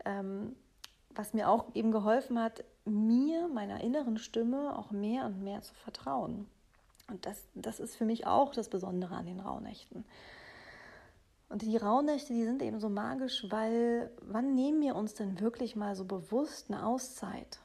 ähm, 0.06 0.56
was 1.10 1.34
mir 1.34 1.50
auch 1.50 1.74
eben 1.74 1.92
geholfen 1.92 2.40
hat, 2.40 2.64
mir, 2.84 3.48
meiner 3.48 3.82
inneren 3.82 4.18
Stimme 4.18 4.78
auch 4.78 4.92
mehr 4.92 5.26
und 5.26 5.42
mehr 5.42 5.62
zu 5.62 5.74
vertrauen. 5.74 6.48
Und 7.10 7.26
das, 7.26 7.44
das 7.54 7.80
ist 7.80 7.96
für 7.96 8.06
mich 8.06 8.28
auch 8.28 8.54
das 8.54 8.70
Besondere 8.70 9.16
an 9.16 9.26
den 9.26 9.40
Rauhnächten. 9.40 10.06
Und 11.50 11.62
die 11.62 11.78
Rauhnächte, 11.78 12.34
die 12.34 12.44
sind 12.44 12.62
eben 12.62 12.80
so 12.80 12.90
magisch, 12.90 13.46
weil 13.50 14.12
wann 14.22 14.56
nehmen 14.56 14.82
wir 14.82 14.96
uns 14.96 15.14
denn 15.14 15.40
wirklich 15.40 15.76
mal 15.76 15.96
so 15.96 16.06
bewusst 16.06 16.72
eine 16.72 16.86
Auszeit? 16.86 17.60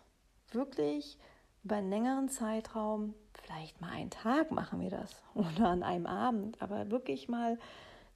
Wirklich 0.53 1.19
über 1.65 1.77
einen 1.77 1.91
längeren 1.91 2.29
Zeitraum, 2.29 3.15
vielleicht 3.35 3.81
mal 3.81 3.91
einen 3.91 4.11
Tag 4.11 4.51
machen 4.51 4.81
wir 4.81 4.91
das 4.91 5.23
oder 5.35 5.69
an 5.69 5.83
einem 5.83 6.07
Abend, 6.07 6.61
aber 6.61 6.91
wirklich 6.91 7.29
mal 7.29 7.59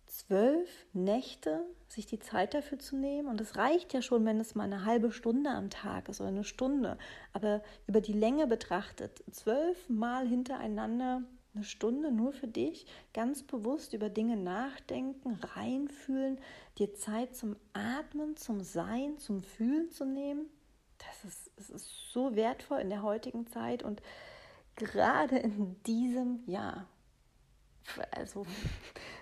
zwölf 0.07 0.69
Nächte 0.93 1.65
sich 1.89 2.07
die 2.07 2.19
Zeit 2.19 2.55
dafür 2.55 2.79
zu 2.79 2.97
nehmen. 2.97 3.29
Und 3.29 3.41
es 3.41 3.57
reicht 3.57 3.95
ja 3.95 4.03
schon, 4.03 4.25
wenn 4.27 4.39
es 4.39 4.55
mal 4.55 4.65
eine 4.65 4.85
halbe 4.85 5.11
Stunde 5.11 5.51
am 5.51 5.71
Tag 5.71 6.09
ist 6.09 6.21
oder 6.21 6.29
eine 6.29 6.45
Stunde. 6.45 6.99
Aber 7.33 7.63
über 7.87 8.01
die 8.01 8.13
Länge 8.13 8.47
betrachtet, 8.47 9.25
zwölf 9.31 9.89
Mal 9.89 10.29
hintereinander 10.29 11.23
eine 11.55 11.65
Stunde 11.65 12.11
nur 12.11 12.33
für 12.33 12.49
dich, 12.49 12.87
ganz 13.15 13.43
bewusst 13.43 13.95
über 13.95 14.09
Dinge 14.09 14.37
nachdenken, 14.37 15.39
reinfühlen, 15.55 16.39
dir 16.79 16.95
Zeit 16.95 17.35
zum 17.35 17.57
Atmen, 17.73 18.37
zum 18.37 18.61
Sein, 18.61 19.19
zum 19.19 19.43
Fühlen 19.43 19.91
zu 19.91 20.05
nehmen 20.05 20.51
das 20.99 21.25
ist, 21.25 21.51
das 21.57 21.71
ist 21.71 22.13
so 22.13 22.35
wertvoll 22.37 22.81
in 22.81 22.91
der 22.91 23.03
heutigen 23.03 23.47
Zeit 23.47 23.83
und 23.83 24.03
gerade 24.77 25.39
in 25.39 25.83
diesem 25.85 26.43
Jahr. 26.47 26.87
Also 28.11 28.47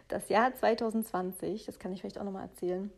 das 0.08 0.28
Jahr 0.28 0.54
2020, 0.54 1.66
das 1.66 1.78
kann 1.78 1.92
ich 1.92 2.00
vielleicht 2.00 2.18
auch 2.18 2.24
nochmal 2.24 2.44
erzählen, 2.44 2.90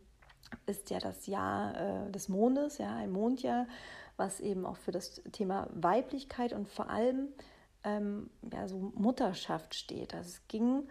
ist 0.67 0.91
ja 0.91 0.99
das 0.99 1.27
Jahr 1.27 2.07
äh, 2.07 2.11
des 2.11 2.29
Mondes, 2.29 2.79
ja, 2.79 2.95
ein 2.95 3.11
Mondjahr, 3.11 3.67
was 4.17 4.41
eben 4.41 4.67
auch 4.67 4.77
für 4.77 4.93
das 4.93 5.23
Thema 5.33 5.69
Weiblichkeit 5.73 6.53
und 6.53 6.69
vor 6.69 6.91
allem 6.91 7.29
ähm, 7.83 8.31
ja, 8.53 8.69
so 8.69 8.93
Mutterschaft 8.95 9.75
steht. 9.75 10.15
Also 10.15 10.29
es 10.29 10.49
ging 10.49 10.89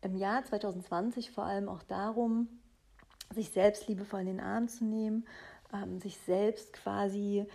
im 0.00 0.16
Jahr 0.16 0.44
2020 0.44 1.30
vor 1.30 1.44
allem 1.44 1.68
auch 1.68 1.82
darum, 1.84 2.48
sich 3.30 3.50
selbst 3.50 3.86
liebevoll 3.88 4.20
in 4.20 4.26
den 4.26 4.40
Arm 4.40 4.68
zu 4.68 4.84
nehmen 4.84 5.24
ähm, 5.72 5.98
sich 6.00 6.16
selbst 6.18 6.72
quasi 6.72 7.46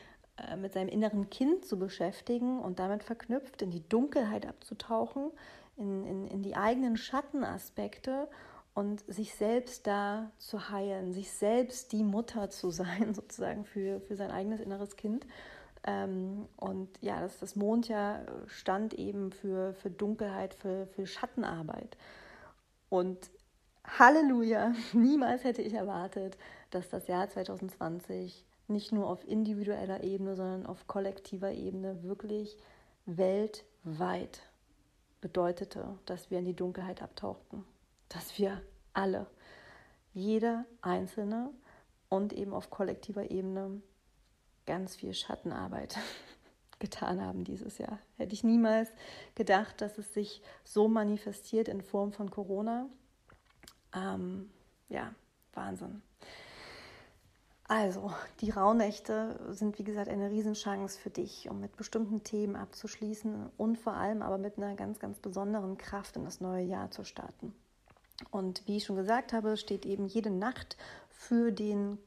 mit 0.59 0.73
seinem 0.73 0.89
inneren 0.89 1.29
Kind 1.29 1.65
zu 1.65 1.79
beschäftigen 1.79 2.59
und 2.59 2.79
damit 2.79 3.03
verknüpft, 3.03 3.61
in 3.61 3.71
die 3.71 3.87
Dunkelheit 3.87 4.45
abzutauchen, 4.45 5.31
in, 5.77 6.05
in, 6.05 6.27
in 6.27 6.43
die 6.43 6.55
eigenen 6.55 6.97
Schattenaspekte 6.97 8.27
und 8.73 9.03
sich 9.07 9.33
selbst 9.33 9.87
da 9.87 10.29
zu 10.37 10.69
heilen, 10.69 11.11
sich 11.11 11.31
selbst 11.31 11.91
die 11.91 12.03
Mutter 12.03 12.49
zu 12.49 12.69
sein, 12.71 13.13
sozusagen 13.13 13.65
für, 13.65 13.99
für 14.01 14.15
sein 14.15 14.31
eigenes 14.31 14.59
inneres 14.59 14.95
Kind. 14.95 15.25
Ähm, 15.83 16.47
und 16.57 16.89
ja, 17.01 17.21
das, 17.21 17.39
das 17.39 17.55
Mondjahr 17.55 18.21
stand 18.45 18.93
eben 18.93 19.31
für, 19.31 19.73
für 19.73 19.89
Dunkelheit, 19.89 20.53
für, 20.53 20.85
für 20.87 21.07
Schattenarbeit. 21.07 21.97
Und 22.89 23.31
Halleluja, 23.83 24.73
niemals 24.93 25.43
hätte 25.43 25.61
ich 25.61 25.73
erwartet, 25.73 26.37
dass 26.69 26.89
das 26.89 27.07
Jahr 27.07 27.29
2020 27.29 28.45
nicht 28.67 28.91
nur 28.91 29.09
auf 29.09 29.25
individueller 29.27 30.03
Ebene, 30.03 30.35
sondern 30.35 30.65
auf 30.65 30.87
kollektiver 30.87 31.51
Ebene 31.51 32.03
wirklich 32.03 32.57
weltweit 33.05 34.41
bedeutete, 35.21 35.97
dass 36.05 36.29
wir 36.29 36.39
in 36.39 36.45
die 36.45 36.55
Dunkelheit 36.55 37.01
abtauchten. 37.01 37.63
Dass 38.09 38.37
wir 38.37 38.61
alle, 38.93 39.27
jeder 40.13 40.65
Einzelne 40.81 41.51
und 42.09 42.33
eben 42.33 42.53
auf 42.53 42.69
kollektiver 42.69 43.31
Ebene 43.31 43.81
ganz 44.65 44.95
viel 44.95 45.13
Schattenarbeit 45.13 45.97
getan 46.79 47.21
haben 47.21 47.43
dieses 47.43 47.77
Jahr. 47.77 47.99
Hätte 48.17 48.33
ich 48.33 48.43
niemals 48.43 48.89
gedacht, 49.35 49.81
dass 49.81 49.97
es 49.97 50.13
sich 50.13 50.41
so 50.63 50.87
manifestiert 50.87 51.67
in 51.67 51.81
Form 51.81 52.11
von 52.11 52.29
Corona. 52.29 52.87
Ähm, 53.95 54.49
ja, 54.89 55.13
Wahnsinn. 55.53 56.01
Also, 57.69 58.13
die 58.39 58.49
Rauhnächte 58.49 59.37
sind 59.49 59.77
wie 59.77 59.83
gesagt 59.83 60.07
eine 60.07 60.29
Riesenchance 60.29 60.97
für 60.97 61.09
dich, 61.09 61.49
um 61.49 61.59
mit 61.59 61.75
bestimmten 61.75 62.23
Themen 62.23 62.55
abzuschließen 62.55 63.49
und 63.57 63.77
vor 63.77 63.93
allem 63.93 64.21
aber 64.21 64.37
mit 64.37 64.57
einer 64.57 64.75
ganz, 64.75 64.99
ganz 64.99 65.19
besonderen 65.19 65.77
Kraft 65.77 66.15
in 66.15 66.23
das 66.23 66.39
neue 66.39 66.63
Jahr 66.63 66.91
zu 66.91 67.03
starten. 67.03 67.53
Und 68.31 68.65
wie 68.67 68.77
ich 68.77 68.85
schon 68.85 68.95
gesagt 68.95 69.33
habe, 69.33 69.57
steht 69.57 69.85
eben 69.85 70.05
jede 70.05 70.29
Nacht 70.29 70.77
für 71.09 71.51
den 71.51 71.97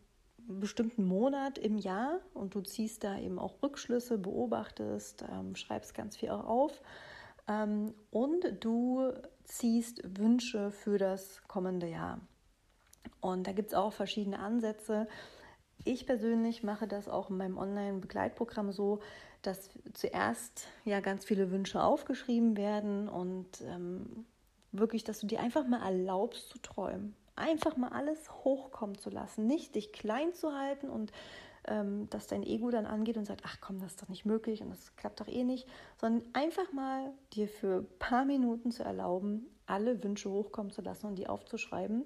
bestimmten 0.49 1.05
Monat 1.05 1.59
im 1.59 1.77
Jahr 1.77 2.21
und 2.33 2.55
du 2.55 2.63
ziehst 2.63 3.05
da 3.05 3.19
eben 3.19 3.39
auch 3.39 3.63
Rückschlüsse, 3.63 4.17
beobachtest, 4.17 5.25
ähm, 5.31 5.55
schreibst 5.55 5.95
ganz 5.95 6.17
viel 6.17 6.31
auch 6.31 6.45
auf 6.45 6.83
ähm, 7.47 7.95
und 8.11 8.45
du 8.61 9.13
ziehst 9.45 10.03
Wünsche 10.19 10.71
für 10.71 10.99
das 10.99 11.43
kommende 11.47 11.87
Jahr. 11.87 12.19
Und 13.21 13.47
da 13.47 13.53
gibt 13.53 13.69
es 13.69 13.75
auch 13.75 13.93
verschiedene 13.93 14.39
Ansätze. 14.39 15.07
Ich 15.85 16.07
persönlich 16.07 16.63
mache 16.63 16.87
das 16.87 17.09
auch 17.09 17.31
in 17.31 17.37
meinem 17.37 17.57
Online-Begleitprogramm 17.57 18.73
so, 18.73 19.01
dass 19.43 19.71
zuerst 19.95 20.67
ja 20.85 21.01
ganz 21.01 21.25
viele 21.25 21.51
Wünsche 21.51 21.83
aufgeschrieben 21.83 22.57
werden 22.57 23.09
und 23.09 23.63
ähm, 23.63 24.27
wirklich, 24.73 25.05
dass 25.05 25.21
du 25.21 25.27
dir 25.27 25.41
einfach 25.41 25.67
mal 25.67 25.83
erlaubst 25.83 26.51
zu 26.51 26.59
träumen. 26.59 27.15
Einfach 27.37 27.77
mal 27.77 27.89
alles 27.89 28.31
hochkommen 28.45 28.99
zu 28.99 29.09
lassen, 29.09 29.47
nicht 29.47 29.75
dich 29.75 29.93
klein 29.93 30.35
zu 30.35 30.53
halten 30.53 30.91
und 30.91 31.13
ähm, 31.67 32.09
dass 32.11 32.27
dein 32.27 32.43
Ego 32.43 32.71
dann 32.71 32.87
angeht 32.87 33.17
und 33.17 33.25
sagt, 33.25 33.43
ach 33.45 33.59
komm, 33.61 33.81
das 33.81 33.93
ist 33.93 34.03
doch 34.03 34.09
nicht 34.09 34.27
möglich 34.27 34.63
und 34.63 34.71
das 34.71 34.95
klappt 34.97 35.21
doch 35.21 35.29
eh 35.29 35.45
nicht, 35.45 35.67
sondern 35.99 36.23
einfach 36.35 36.73
mal 36.73 37.13
dir 37.33 37.49
für 37.49 37.79
ein 37.79 37.99
paar 37.99 38.25
Minuten 38.25 38.71
zu 38.71 38.83
erlauben, 38.83 39.47
alle 39.67 40.03
Wünsche 40.03 40.31
hochkommen 40.31 40.73
zu 40.73 40.83
lassen 40.83 41.07
und 41.07 41.17
die 41.17 41.29
aufzuschreiben 41.29 42.05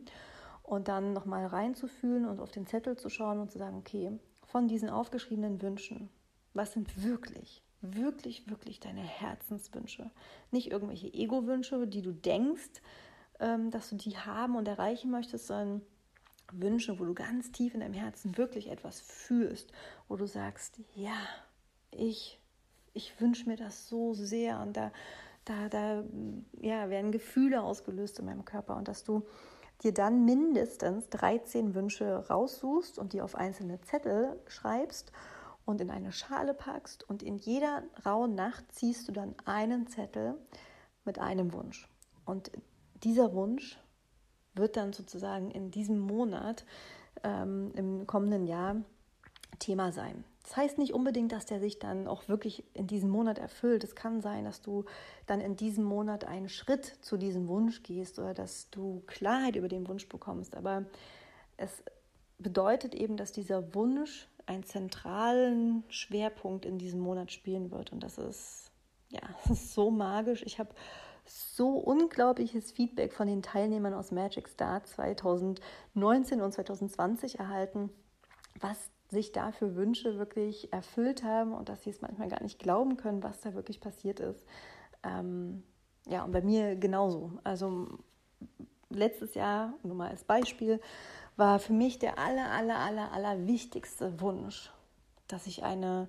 und 0.64 0.88
dann 0.88 1.12
nochmal 1.12 1.46
reinzufühlen 1.46 2.26
und 2.26 2.40
auf 2.40 2.50
den 2.50 2.66
Zettel 2.66 2.96
zu 2.96 3.10
schauen 3.10 3.38
und 3.38 3.52
zu 3.52 3.58
sagen, 3.58 3.76
okay, 3.76 4.18
von 4.42 4.66
diesen 4.66 4.88
aufgeschriebenen 4.88 5.60
Wünschen, 5.62 6.08
was 6.54 6.72
sind 6.72 7.04
wirklich, 7.04 7.62
wirklich, 7.82 8.48
wirklich 8.48 8.80
deine 8.80 9.02
Herzenswünsche? 9.02 10.10
Nicht 10.50 10.70
irgendwelche 10.72 11.12
Ego-Wünsche, 11.12 11.86
die 11.86 12.00
du 12.00 12.12
denkst, 12.12 12.80
ähm, 13.40 13.70
dass 13.70 13.90
du 13.90 13.96
die 13.96 14.16
haben 14.16 14.56
und 14.56 14.66
erreichen 14.66 15.10
möchtest, 15.10 15.48
sondern 15.48 15.82
Wünsche, 16.52 16.98
wo 16.98 17.04
du 17.04 17.14
ganz 17.14 17.52
tief 17.52 17.74
in 17.74 17.80
deinem 17.80 17.94
Herzen 17.94 18.36
wirklich 18.38 18.70
etwas 18.70 19.00
fühlst, 19.00 19.70
wo 20.08 20.16
du 20.16 20.26
sagst, 20.26 20.80
ja, 20.94 21.16
ich, 21.90 22.40
ich 22.94 23.20
wünsche 23.20 23.48
mir 23.48 23.56
das 23.56 23.88
so 23.88 24.14
sehr 24.14 24.60
und 24.60 24.76
da, 24.76 24.92
da, 25.44 25.68
da 25.68 26.04
ja, 26.60 26.88
werden 26.88 27.12
Gefühle 27.12 27.62
ausgelöst 27.62 28.18
in 28.18 28.24
meinem 28.24 28.46
Körper 28.46 28.76
und 28.76 28.88
dass 28.88 29.04
du 29.04 29.26
dir 29.82 29.92
dann 29.92 30.24
mindestens 30.24 31.08
13 31.10 31.74
Wünsche 31.74 32.26
raussuchst 32.28 32.98
und 32.98 33.12
die 33.12 33.22
auf 33.22 33.34
einzelne 33.34 33.80
Zettel 33.80 34.40
schreibst 34.46 35.12
und 35.64 35.80
in 35.80 35.90
eine 35.90 36.12
Schale 36.12 36.54
packst 36.54 37.08
und 37.08 37.22
in 37.22 37.36
jeder 37.36 37.82
rauen 38.04 38.34
Nacht 38.34 38.64
ziehst 38.72 39.08
du 39.08 39.12
dann 39.12 39.34
einen 39.44 39.86
Zettel 39.86 40.38
mit 41.04 41.18
einem 41.18 41.52
Wunsch. 41.52 41.88
Und 42.24 42.50
dieser 43.02 43.34
Wunsch 43.34 43.78
wird 44.54 44.76
dann 44.76 44.92
sozusagen 44.92 45.50
in 45.50 45.70
diesem 45.70 45.98
Monat, 45.98 46.64
ähm, 47.22 47.72
im 47.74 48.06
kommenden 48.06 48.46
Jahr, 48.46 48.76
Thema 49.58 49.92
sein. 49.92 50.24
Das 50.44 50.58
heißt 50.58 50.78
nicht 50.78 50.92
unbedingt, 50.92 51.32
dass 51.32 51.46
der 51.46 51.58
sich 51.58 51.78
dann 51.78 52.06
auch 52.06 52.28
wirklich 52.28 52.64
in 52.74 52.86
diesem 52.86 53.08
Monat 53.08 53.38
erfüllt. 53.38 53.82
Es 53.82 53.94
kann 53.94 54.20
sein, 54.20 54.44
dass 54.44 54.60
du 54.60 54.84
dann 55.26 55.40
in 55.40 55.56
diesem 55.56 55.84
Monat 55.84 56.26
einen 56.26 56.50
Schritt 56.50 56.84
zu 57.00 57.16
diesem 57.16 57.48
Wunsch 57.48 57.82
gehst 57.82 58.18
oder 58.18 58.34
dass 58.34 58.68
du 58.70 59.02
Klarheit 59.06 59.56
über 59.56 59.68
den 59.68 59.88
Wunsch 59.88 60.06
bekommst. 60.06 60.54
Aber 60.54 60.84
es 61.56 61.82
bedeutet 62.38 62.94
eben, 62.94 63.16
dass 63.16 63.32
dieser 63.32 63.74
Wunsch 63.74 64.28
einen 64.44 64.64
zentralen 64.64 65.82
Schwerpunkt 65.88 66.66
in 66.66 66.76
diesem 66.78 67.00
Monat 67.00 67.32
spielen 67.32 67.70
wird. 67.70 67.92
Und 67.92 68.02
das 68.04 68.18
ist, 68.18 68.70
ja, 69.08 69.22
so 69.54 69.90
magisch. 69.90 70.42
Ich 70.44 70.58
habe 70.58 70.74
so 71.24 71.70
unglaubliches 71.70 72.70
Feedback 72.70 73.14
von 73.14 73.26
den 73.26 73.42
Teilnehmern 73.42 73.94
aus 73.94 74.10
Magic 74.10 74.46
Star 74.48 74.84
2019 74.84 76.42
und 76.42 76.52
2020 76.52 77.38
erhalten, 77.38 77.88
was 78.60 78.90
sich 79.10 79.32
da 79.32 79.52
für 79.52 79.76
Wünsche 79.76 80.18
wirklich 80.18 80.72
erfüllt 80.72 81.22
haben 81.24 81.52
und 81.52 81.68
dass 81.68 81.82
sie 81.82 81.90
es 81.90 82.00
manchmal 82.00 82.28
gar 82.28 82.42
nicht 82.42 82.58
glauben 82.58 82.96
können, 82.96 83.22
was 83.22 83.40
da 83.40 83.54
wirklich 83.54 83.80
passiert 83.80 84.20
ist. 84.20 84.44
Ähm, 85.02 85.62
ja, 86.06 86.24
und 86.24 86.32
bei 86.32 86.42
mir 86.42 86.76
genauso. 86.76 87.32
Also 87.44 87.86
letztes 88.90 89.34
Jahr, 89.34 89.74
nur 89.82 89.94
mal 89.94 90.10
als 90.10 90.24
Beispiel, 90.24 90.80
war 91.36 91.58
für 91.58 91.72
mich 91.72 91.98
der 91.98 92.18
aller, 92.18 92.50
aller, 92.50 92.78
aller, 92.78 93.12
aller 93.12 93.46
wichtigste 93.46 94.20
Wunsch, 94.20 94.70
dass 95.28 95.46
ich 95.46 95.64
eine 95.64 96.08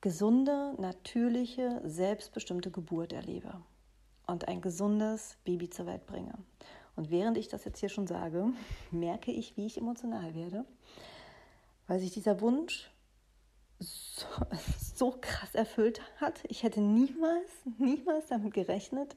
gesunde, 0.00 0.74
natürliche, 0.78 1.82
selbstbestimmte 1.84 2.70
Geburt 2.70 3.12
erlebe 3.12 3.60
und 4.26 4.48
ein 4.48 4.62
gesundes 4.62 5.36
Baby 5.44 5.68
zur 5.68 5.86
Welt 5.86 6.06
bringe. 6.06 6.32
Und 6.96 7.10
während 7.10 7.36
ich 7.36 7.48
das 7.48 7.64
jetzt 7.64 7.80
hier 7.80 7.88
schon 7.88 8.06
sage, 8.06 8.46
merke 8.90 9.30
ich, 9.30 9.56
wie 9.56 9.66
ich 9.66 9.78
emotional 9.78 10.34
werde 10.34 10.64
weil 11.90 11.98
sich 11.98 12.12
dieser 12.12 12.40
Wunsch 12.40 12.88
so, 13.80 14.26
so 14.94 15.18
krass 15.20 15.56
erfüllt 15.56 16.00
hat. 16.20 16.38
Ich 16.46 16.62
hätte 16.62 16.80
niemals, 16.80 17.50
niemals 17.78 18.28
damit 18.28 18.54
gerechnet, 18.54 19.16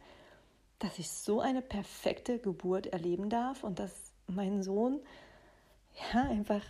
dass 0.80 0.98
ich 0.98 1.12
so 1.12 1.40
eine 1.40 1.62
perfekte 1.62 2.40
Geburt 2.40 2.88
erleben 2.88 3.30
darf 3.30 3.64
und 3.64 3.78
dass 3.78 3.94
mein 4.26 4.64
Sohn 4.64 5.00
ja 6.14 6.24
einfach 6.24 6.64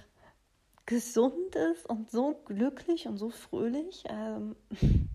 gesund 0.85 1.55
ist 1.55 1.85
und 1.85 2.11
so 2.11 2.35
glücklich 2.43 3.07
und 3.07 3.15
so 3.15 3.29
fröhlich. 3.29 4.03
Ähm, 4.09 4.57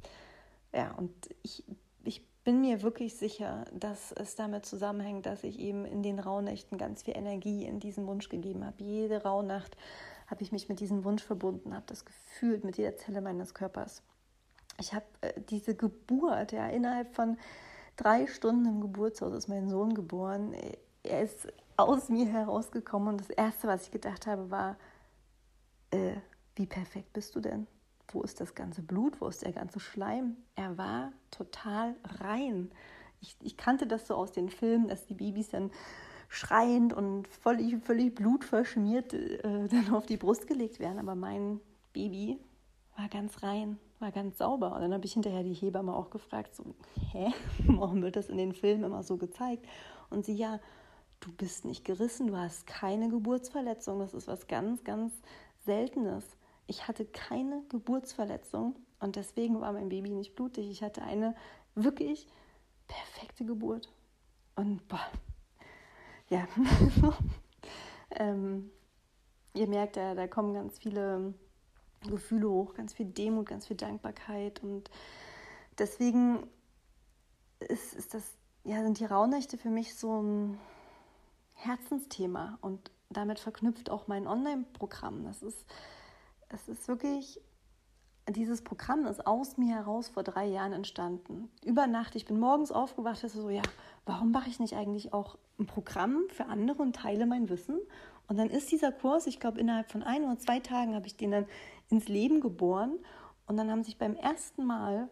ja, 0.72 0.92
und 0.94 1.12
ich, 1.42 1.64
ich 2.02 2.26
bin 2.44 2.62
mir 2.62 2.80
wirklich 2.80 3.14
sicher, 3.14 3.66
dass 3.74 4.12
es 4.12 4.36
damit 4.36 4.64
zusammenhängt, 4.64 5.26
dass 5.26 5.44
ich 5.44 5.58
eben 5.58 5.84
in 5.84 6.02
den 6.02 6.18
Rauhnächten 6.18 6.78
ganz 6.78 7.02
viel 7.02 7.14
Energie 7.14 7.66
in 7.66 7.78
diesen 7.78 8.06
Wunsch 8.06 8.30
gegeben 8.30 8.64
habe. 8.64 8.82
Jede 8.82 9.22
Rauhnacht 9.22 9.76
habe 10.28 10.42
ich 10.42 10.52
mich 10.52 10.68
mit 10.68 10.80
diesem 10.80 11.04
Wunsch 11.04 11.22
verbunden, 11.22 11.74
habe 11.74 11.86
das 11.86 12.04
gefühlt 12.04 12.62
mit 12.62 12.76
jeder 12.76 12.96
Zelle 12.96 13.20
meines 13.20 13.54
Körpers. 13.54 14.02
Ich 14.78 14.94
habe 14.94 15.06
äh, 15.22 15.40
diese 15.48 15.74
Geburt, 15.74 16.52
ja, 16.52 16.68
innerhalb 16.68 17.14
von 17.14 17.38
drei 17.96 18.26
Stunden 18.26 18.66
im 18.66 18.80
Geburtshaus 18.80 19.34
ist 19.34 19.48
mein 19.48 19.68
Sohn 19.68 19.94
geboren. 19.94 20.54
Er 21.02 21.22
ist 21.22 21.48
aus 21.76 22.08
mir 22.10 22.26
herausgekommen 22.26 23.08
und 23.08 23.20
das 23.20 23.30
Erste, 23.30 23.68
was 23.68 23.84
ich 23.84 23.90
gedacht 23.90 24.26
habe, 24.26 24.50
war, 24.50 24.76
äh, 25.90 26.16
wie 26.56 26.66
perfekt 26.66 27.12
bist 27.12 27.34
du 27.34 27.40
denn? 27.40 27.66
Wo 28.08 28.22
ist 28.22 28.40
das 28.40 28.54
ganze 28.54 28.82
Blut? 28.82 29.20
Wo 29.20 29.28
ist 29.28 29.42
der 29.42 29.52
ganze 29.52 29.80
Schleim? 29.80 30.36
Er 30.54 30.76
war 30.76 31.12
total 31.30 31.94
rein. 32.20 32.70
Ich, 33.20 33.36
ich 33.40 33.56
kannte 33.56 33.86
das 33.86 34.06
so 34.06 34.14
aus 34.14 34.32
den 34.32 34.50
Filmen, 34.50 34.88
dass 34.88 35.06
die 35.06 35.14
Babys 35.14 35.48
dann 35.48 35.70
schreiend 36.28 36.92
und 36.92 37.26
völlig, 37.26 37.82
völlig 37.82 38.14
blutverschmiert 38.14 39.14
äh, 39.14 39.68
dann 39.68 39.94
auf 39.94 40.06
die 40.06 40.16
Brust 40.16 40.46
gelegt 40.46 40.78
werden. 40.78 40.98
Aber 40.98 41.14
mein 41.14 41.60
Baby 41.92 42.38
war 42.96 43.08
ganz 43.08 43.42
rein, 43.42 43.78
war 43.98 44.12
ganz 44.12 44.38
sauber. 44.38 44.74
Und 44.74 44.82
dann 44.82 44.92
habe 44.92 45.06
ich 45.06 45.14
hinterher 45.14 45.42
die 45.42 45.54
Hebamme 45.54 45.94
auch 45.94 46.10
gefragt, 46.10 46.54
so, 46.54 46.74
hä, 47.12 47.32
warum 47.66 48.02
wird 48.02 48.16
das 48.16 48.28
in 48.28 48.36
den 48.36 48.52
Filmen 48.52 48.84
immer 48.84 49.02
so 49.02 49.16
gezeigt? 49.16 49.66
Und 50.10 50.24
sie, 50.24 50.34
ja, 50.34 50.60
du 51.20 51.32
bist 51.32 51.64
nicht 51.64 51.84
gerissen, 51.84 52.28
du 52.28 52.36
hast 52.36 52.66
keine 52.66 53.08
Geburtsverletzung. 53.08 53.98
Das 53.98 54.14
ist 54.14 54.28
was 54.28 54.46
ganz, 54.46 54.84
ganz 54.84 55.12
Seltenes. 55.64 56.24
Ich 56.66 56.86
hatte 56.86 57.06
keine 57.06 57.62
Geburtsverletzung 57.70 58.76
und 59.00 59.16
deswegen 59.16 59.60
war 59.60 59.72
mein 59.72 59.88
Baby 59.88 60.10
nicht 60.10 60.34
blutig. 60.34 60.68
Ich 60.70 60.82
hatte 60.82 61.02
eine 61.02 61.34
wirklich 61.74 62.26
perfekte 62.86 63.44
Geburt. 63.44 63.92
Und 64.54 64.86
boah, 64.88 65.06
ja, 66.30 66.46
ähm, 68.10 68.70
ihr 69.54 69.68
merkt, 69.68 69.96
da, 69.96 70.14
da 70.14 70.26
kommen 70.26 70.54
ganz 70.54 70.78
viele 70.78 71.34
Gefühle 72.08 72.48
hoch, 72.48 72.74
ganz 72.74 72.94
viel 72.94 73.06
Demut, 73.06 73.46
ganz 73.46 73.66
viel 73.66 73.76
Dankbarkeit 73.76 74.62
und 74.62 74.90
deswegen 75.78 76.46
ist, 77.60 77.94
ist 77.94 78.14
das, 78.14 78.36
ja, 78.64 78.82
sind 78.82 79.00
die 79.00 79.04
Rauhnächte 79.04 79.58
für 79.58 79.70
mich 79.70 79.94
so 79.96 80.22
ein 80.22 80.58
Herzensthema 81.54 82.58
und 82.60 82.90
damit 83.10 83.40
verknüpft 83.40 83.90
auch 83.90 84.06
mein 84.06 84.26
Online-Programm. 84.26 85.24
Das 85.24 85.42
ist, 85.42 85.66
es 86.50 86.68
ist 86.68 86.88
wirklich 86.88 87.40
dieses 88.30 88.62
Programm 88.62 89.06
ist 89.06 89.26
aus 89.26 89.56
mir 89.56 89.74
heraus 89.74 90.08
vor 90.08 90.22
drei 90.22 90.46
Jahren 90.46 90.72
entstanden. 90.72 91.50
Über 91.64 91.86
Nacht. 91.86 92.14
Ich 92.16 92.26
bin 92.26 92.38
morgens 92.38 92.72
aufgewacht, 92.72 93.22
und 93.22 93.30
so, 93.30 93.50
ja, 93.50 93.62
warum 94.06 94.30
mache 94.30 94.48
ich 94.48 94.60
nicht 94.60 94.74
eigentlich 94.74 95.12
auch 95.12 95.38
ein 95.58 95.66
Programm 95.66 96.24
für 96.30 96.46
andere 96.46 96.82
und 96.82 96.96
teile 96.96 97.26
mein 97.26 97.48
Wissen? 97.48 97.78
Und 98.28 98.38
dann 98.38 98.50
ist 98.50 98.70
dieser 98.70 98.92
Kurs, 98.92 99.26
ich 99.26 99.40
glaube, 99.40 99.58
innerhalb 99.58 99.90
von 99.90 100.02
ein 100.02 100.24
oder 100.24 100.38
zwei 100.38 100.60
Tagen 100.60 100.94
habe 100.94 101.06
ich 101.06 101.16
den 101.16 101.30
dann 101.30 101.46
ins 101.88 102.08
Leben 102.08 102.40
geboren. 102.40 102.98
Und 103.46 103.56
dann 103.56 103.70
haben 103.70 103.82
sich 103.82 103.96
beim 103.96 104.14
ersten 104.14 104.64
Mal 104.66 105.08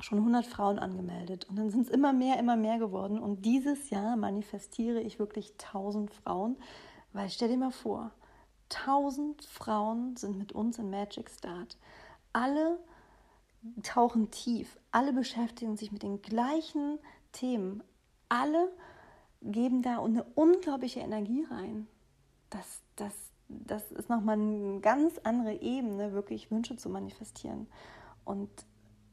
schon 0.00 0.18
100 0.18 0.44
Frauen 0.44 0.78
angemeldet. 0.78 1.48
Und 1.48 1.56
dann 1.56 1.70
sind 1.70 1.82
es 1.82 1.88
immer 1.88 2.12
mehr, 2.12 2.38
immer 2.38 2.56
mehr 2.56 2.78
geworden. 2.78 3.18
Und 3.18 3.44
dieses 3.46 3.90
Jahr 3.90 4.16
manifestiere 4.16 5.00
ich 5.00 5.18
wirklich 5.18 5.52
1000 5.52 6.10
Frauen, 6.10 6.56
weil 7.12 7.30
stell 7.30 7.48
dir 7.48 7.56
mal 7.56 7.70
vor, 7.70 8.10
1000 8.74 9.44
Frauen 9.44 10.16
sind 10.16 10.36
mit 10.36 10.52
uns 10.52 10.78
im 10.78 10.90
Magic 10.90 11.30
Start 11.30 11.78
alle 12.34 12.78
tauchen 13.82 14.30
tief, 14.30 14.78
alle 14.90 15.14
beschäftigen 15.14 15.78
sich 15.78 15.90
mit 15.90 16.02
den 16.02 16.20
gleichen 16.20 16.98
Themen, 17.32 17.82
alle 18.28 18.70
geben 19.40 19.82
da 19.82 20.02
eine 20.02 20.24
unglaubliche 20.34 21.00
Energie 21.00 21.46
rein. 21.50 21.86
Das, 22.50 22.82
das, 22.96 23.14
das 23.48 23.90
ist 23.92 24.10
nochmal 24.10 24.38
eine 24.38 24.80
ganz 24.80 25.18
andere 25.24 25.54
Ebene, 25.54 26.12
wirklich 26.12 26.50
Wünsche 26.50 26.76
zu 26.76 26.88
manifestieren. 26.88 27.66
Und 28.24 28.50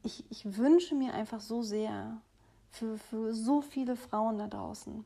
ich, 0.02 0.24
ich 0.30 0.56
wünsche 0.56 0.94
mir 0.94 1.14
einfach 1.14 1.40
so 1.40 1.62
sehr 1.62 2.20
für, 2.70 2.98
für 2.98 3.34
so 3.34 3.60
viele 3.62 3.96
Frauen 3.96 4.38
da 4.38 4.48
draußen, 4.48 5.04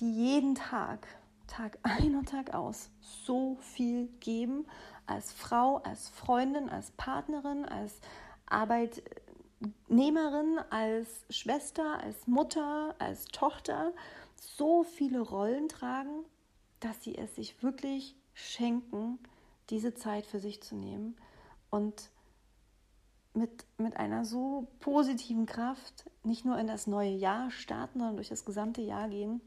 die 0.00 0.12
jeden 0.12 0.54
Tag, 0.54 1.06
Tag 1.46 1.78
ein 1.82 2.16
und 2.16 2.28
Tag 2.28 2.54
aus, 2.54 2.90
so 3.00 3.56
viel 3.60 4.08
geben, 4.20 4.66
als 5.08 5.32
Frau, 5.32 5.78
als 5.78 6.08
Freundin, 6.08 6.68
als 6.68 6.90
Partnerin, 6.92 7.64
als 7.64 8.00
Arbeitnehmerin, 8.46 10.58
als 10.70 11.08
Schwester, 11.30 11.98
als 12.00 12.26
Mutter, 12.26 12.94
als 12.98 13.24
Tochter, 13.26 13.92
so 14.36 14.84
viele 14.84 15.20
Rollen 15.20 15.68
tragen, 15.68 16.24
dass 16.80 17.02
sie 17.02 17.16
es 17.16 17.34
sich 17.34 17.62
wirklich 17.62 18.14
schenken, 18.34 19.18
diese 19.70 19.94
Zeit 19.94 20.26
für 20.26 20.40
sich 20.40 20.62
zu 20.62 20.76
nehmen 20.76 21.16
und 21.70 22.10
mit, 23.34 23.66
mit 23.76 23.96
einer 23.96 24.24
so 24.24 24.68
positiven 24.80 25.46
Kraft 25.46 26.10
nicht 26.24 26.44
nur 26.44 26.58
in 26.58 26.66
das 26.66 26.86
neue 26.86 27.10
Jahr 27.10 27.50
starten, 27.50 27.98
sondern 27.98 28.16
durch 28.16 28.28
das 28.28 28.44
gesamte 28.44 28.82
Jahr 28.82 29.08
gehen. 29.08 29.40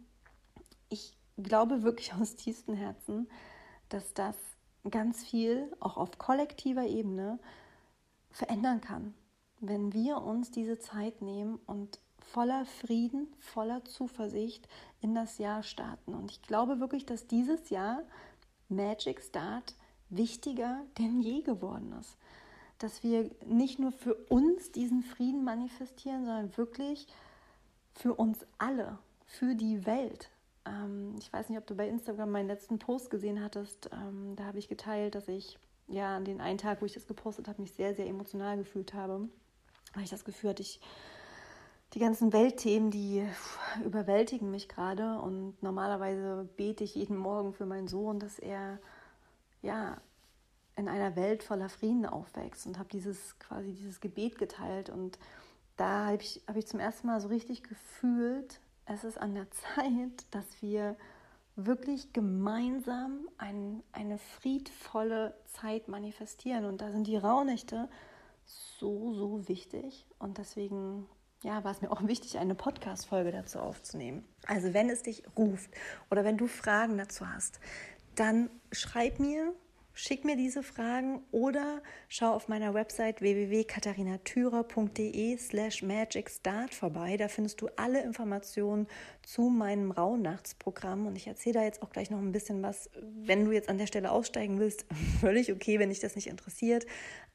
Ich 0.90 1.18
glaube 1.38 1.84
wirklich 1.84 2.14
aus 2.14 2.36
tiefstem 2.36 2.76
Herzen, 2.76 3.30
dass 3.90 4.14
das 4.14 4.36
ganz 4.90 5.24
viel, 5.24 5.72
auch 5.80 5.98
auf 5.98 6.18
kollektiver 6.18 6.86
Ebene, 6.86 7.40
verändern 8.32 8.82
kann, 8.82 9.14
wenn 9.60 9.94
wir 9.94 10.22
uns 10.22 10.52
diese 10.52 10.80
Zeit 10.80 11.22
nehmen 11.22 11.60
und 11.68 12.00
voller 12.18 12.66
Frieden, 12.66 13.28
voller 13.40 13.84
Zuversicht 13.86 14.68
in 15.02 15.14
das 15.14 15.38
Jahr 15.38 15.64
starten. 15.64 16.14
Und 16.14 16.32
ich 16.32 16.42
glaube 16.42 16.80
wirklich, 16.80 17.06
dass 17.06 17.28
dieses 17.28 17.70
Jahr 17.70 18.04
Magic 18.70 19.22
Start 19.22 19.76
wichtiger 20.10 20.82
denn 20.98 21.22
je 21.22 21.42
geworden 21.42 21.94
ist 22.00 22.18
dass 22.82 23.04
wir 23.04 23.30
nicht 23.46 23.80
nur 23.80 23.92
für 23.92 24.16
uns 24.16 24.72
diesen 24.72 25.04
Frieden 25.04 25.44
manifestieren, 25.44 26.26
sondern 26.26 26.58
wirklich 26.58 27.08
für 27.94 28.14
uns 28.14 28.40
alle, 28.58 28.98
für 29.26 29.56
die 29.56 29.86
Welt. 29.86 30.30
Ähm, 30.66 31.16
ich 31.20 31.32
weiß 31.32 31.50
nicht, 31.50 31.58
ob 31.58 31.68
du 31.68 31.76
bei 31.76 31.88
Instagram 31.88 32.32
meinen 32.32 32.48
letzten 32.48 32.80
Post 32.80 33.10
gesehen 33.10 33.44
hattest. 33.44 33.90
Ähm, 33.92 34.36
da 34.36 34.46
habe 34.46 34.60
ich 34.60 34.68
geteilt, 34.68 35.16
dass 35.16 35.28
ich 35.28 35.58
ja 35.88 36.16
an 36.16 36.26
den 36.26 36.42
einen 36.42 36.58
Tag, 36.58 36.82
wo 36.82 36.86
ich 36.86 36.94
das 36.94 37.08
gepostet 37.08 37.48
habe, 37.48 37.62
mich 37.62 37.74
sehr, 37.74 37.96
sehr 37.96 38.08
emotional 38.08 38.58
gefühlt 38.58 38.94
habe, 38.94 39.28
weil 39.94 40.04
ich 40.04 40.10
das 40.10 40.26
Gefühl 40.26 40.52
hatte, 40.52 40.62
ich 40.62 40.80
die 41.94 42.00
ganzen 42.00 42.32
Weltthemen, 42.32 42.90
die 42.90 43.28
überwältigen 43.84 44.50
mich 44.50 44.70
gerade. 44.70 45.20
Und 45.20 45.62
normalerweise 45.62 46.48
bete 46.56 46.84
ich 46.84 46.96
jeden 46.96 47.18
Morgen 47.18 47.54
für 47.54 47.66
meinen 47.66 47.88
Sohn, 47.88 48.20
dass 48.20 48.40
er 48.40 48.80
ja 49.62 50.00
in 50.78 50.88
einer 50.88 51.16
Welt 51.16 51.44
voller 51.44 51.70
Frieden 51.70 52.06
aufwächst 52.06 52.66
und 52.66 52.80
habe 52.80 52.90
dieses 52.90 53.38
quasi 53.40 53.74
dieses 53.74 54.00
Gebet 54.00 54.38
geteilt 54.38 54.90
und 54.90 55.20
da 55.78 56.08
habe 56.08 56.22
ich, 56.22 56.42
hab 56.48 56.56
ich 56.56 56.68
zum 56.68 56.80
ersten 56.80 57.08
Mal 57.08 57.20
so 57.20 57.28
richtig 57.28 57.64
gefühlt, 57.64 58.62
es 58.86 59.04
ist 59.04 59.18
an 59.18 59.36
der 59.36 59.48
Zeit, 59.52 60.26
dass 60.32 60.62
wir 60.62 60.96
wirklich 61.56 62.14
gemeinsam 62.14 63.28
ein, 63.38 63.84
eine 63.92 64.18
friedvolle 64.18 65.36
Zeit 65.46 65.88
manifestieren. 65.88 66.66
Und 66.66 66.82
da 66.82 66.92
sind 66.92 67.08
die 67.08 67.18
Rauhnächte 67.18 67.90
so, 68.46 69.14
so 69.14 69.48
wichtig. 69.48 70.08
Und 70.18 70.38
deswegen 70.38 71.08
ja, 71.44 71.64
war 71.64 71.72
es 71.72 71.82
mir 71.82 71.92
auch 71.92 72.06
wichtig, 72.06 72.38
eine 72.38 72.56
Podcast-Folge 72.56 73.32
dazu 73.32 73.60
aufzunehmen. 73.60 74.24
Also, 74.46 74.74
wenn 74.74 74.90
es 74.90 75.04
dich 75.04 75.24
ruft 75.38 75.72
oder 76.10 76.24
wenn 76.24 76.38
du 76.38 76.48
Fragen 76.48 76.98
dazu 76.98 77.28
hast, 77.28 77.60
dann 78.16 78.50
schreib 78.72 79.20
mir 79.20 79.54
Schick 79.94 80.24
mir 80.24 80.38
diese 80.38 80.64
Fragen 80.64 81.22
oder 81.32 81.82
schau 82.08 82.34
auf 82.34 82.48
meiner 82.48 82.74
Website 82.74 83.20
www.katharinatürer.de 83.20 85.38
slash 85.38 85.84
magicstart 85.84 86.74
vorbei. 86.74 87.18
Da 87.18 87.28
findest 87.28 87.60
du 87.62 87.68
alle 87.76 88.02
Informationen 88.02 88.88
zu 89.22 89.50
meinem 89.50 89.92
Rauhnachtsprogramm 89.92 91.08
und 91.08 91.18
ich 91.18 91.28
erzähle 91.28 91.56
da 91.56 91.64
jetzt 91.64 91.84
auch 91.84 91.90
gleich 91.90 92.10
noch 92.10 92.20
ein 92.20 92.32
bisschen 92.32 92.64
was. 92.64 92.90
Wenn 93.02 93.44
du 93.44 93.52
jetzt 93.52 93.68
an 93.68 93.78
der 93.78 93.88
Stelle 93.88 94.12
aussteigen 94.12 94.60
willst, 94.60 94.86
völlig 95.20 95.52
okay, 95.52 95.78
wenn 95.80 95.90
dich 95.90 96.00
das 96.00 96.16
nicht 96.16 96.28
interessiert. 96.28 96.86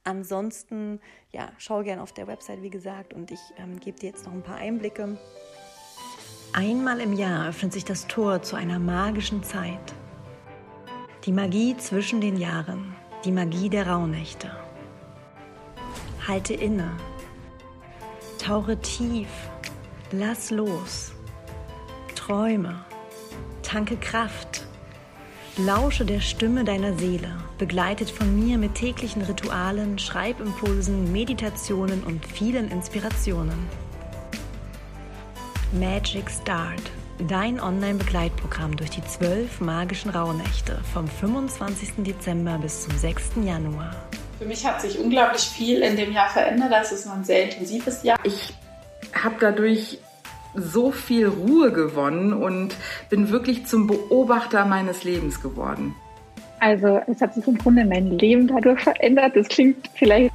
Ansonsten, 0.04 1.00
ja, 1.32 1.52
schau 1.58 1.82
gerne 1.82 2.02
auf 2.02 2.12
der 2.12 2.26
Website, 2.26 2.62
wie 2.62 2.70
gesagt, 2.70 3.12
und 3.12 3.30
ich 3.30 3.40
ähm, 3.58 3.78
gebe 3.80 3.98
dir 3.98 4.08
jetzt 4.10 4.24
noch 4.24 4.32
ein 4.32 4.42
paar 4.42 4.56
Einblicke. 4.56 5.18
Einmal 6.54 7.00
im 7.00 7.12
Jahr 7.12 7.50
öffnet 7.50 7.74
sich 7.74 7.84
das 7.84 8.06
Tor 8.06 8.40
zu 8.40 8.56
einer 8.56 8.78
magischen 8.78 9.42
Zeit. 9.42 9.94
Die 11.26 11.32
Magie 11.32 11.76
zwischen 11.76 12.20
den 12.20 12.36
Jahren, 12.36 12.94
die 13.24 13.32
Magie 13.32 13.68
der 13.68 13.88
Rauhnächte. 13.88 14.48
Halte 16.28 16.54
inne, 16.54 16.92
tauche 18.38 18.80
tief, 18.80 19.26
lass 20.12 20.52
los, 20.52 21.10
träume, 22.14 22.76
tanke 23.64 23.96
Kraft, 23.96 24.68
lausche 25.56 26.04
der 26.04 26.20
Stimme 26.20 26.62
deiner 26.62 26.96
Seele, 26.96 27.36
begleitet 27.58 28.08
von 28.08 28.38
mir 28.38 28.56
mit 28.56 28.76
täglichen 28.76 29.22
Ritualen, 29.22 29.98
Schreibimpulsen, 29.98 31.10
Meditationen 31.10 32.04
und 32.04 32.24
vielen 32.24 32.70
Inspirationen. 32.70 33.58
Magic 35.72 36.30
Start 36.30 36.92
Dein 37.18 37.60
Online-Begleitprogramm 37.60 38.76
durch 38.76 38.90
die 38.90 39.02
zwölf 39.02 39.62
magischen 39.62 40.10
Rauhnächte 40.10 40.78
vom 40.92 41.08
25. 41.08 42.04
Dezember 42.04 42.58
bis 42.58 42.82
zum 42.82 42.96
6. 42.96 43.30
Januar. 43.42 43.96
Für 44.38 44.44
mich 44.44 44.66
hat 44.66 44.82
sich 44.82 44.98
unglaublich 44.98 45.40
viel 45.40 45.80
in 45.80 45.96
dem 45.96 46.12
Jahr 46.12 46.28
verändert. 46.28 46.70
Das 46.70 46.92
ist 46.92 47.06
ein 47.06 47.24
sehr 47.24 47.44
intensives 47.44 48.02
Jahr. 48.02 48.18
Ich 48.22 48.52
habe 49.14 49.36
dadurch 49.40 49.98
so 50.54 50.90
viel 50.90 51.26
Ruhe 51.26 51.72
gewonnen 51.72 52.34
und 52.34 52.74
bin 53.08 53.30
wirklich 53.30 53.64
zum 53.64 53.86
Beobachter 53.86 54.66
meines 54.66 55.02
Lebens 55.02 55.40
geworden. 55.40 55.94
Also 56.60 57.00
es 57.06 57.22
hat 57.22 57.32
sich 57.34 57.46
im 57.46 57.56
Grunde 57.56 57.86
mein 57.86 58.18
Leben 58.18 58.46
dadurch 58.46 58.82
verändert. 58.82 59.36
Das 59.36 59.48
klingt 59.48 59.88
vielleicht 59.94 60.34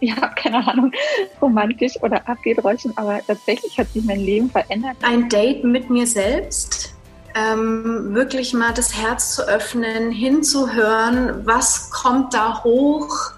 ja, 0.16 0.28
keine 0.28 0.66
Ahnung, 0.66 0.92
romantisch 1.40 2.00
oder 2.02 2.26
abgedroschen, 2.26 2.96
aber 2.96 3.20
tatsächlich 3.26 3.78
hat 3.78 3.88
sich 3.92 4.04
mein 4.04 4.20
Leben 4.20 4.50
verändert. 4.50 4.96
Ein 5.02 5.28
Date 5.28 5.62
mit 5.64 5.90
mir 5.90 6.06
selbst, 6.06 6.94
ähm, 7.34 8.14
wirklich 8.14 8.54
mal 8.54 8.72
das 8.72 8.96
Herz 8.96 9.34
zu 9.34 9.46
öffnen, 9.46 10.10
hinzuhören, 10.10 11.46
was 11.46 11.90
kommt 11.90 12.34
da 12.34 12.64
hoch. 12.64 13.32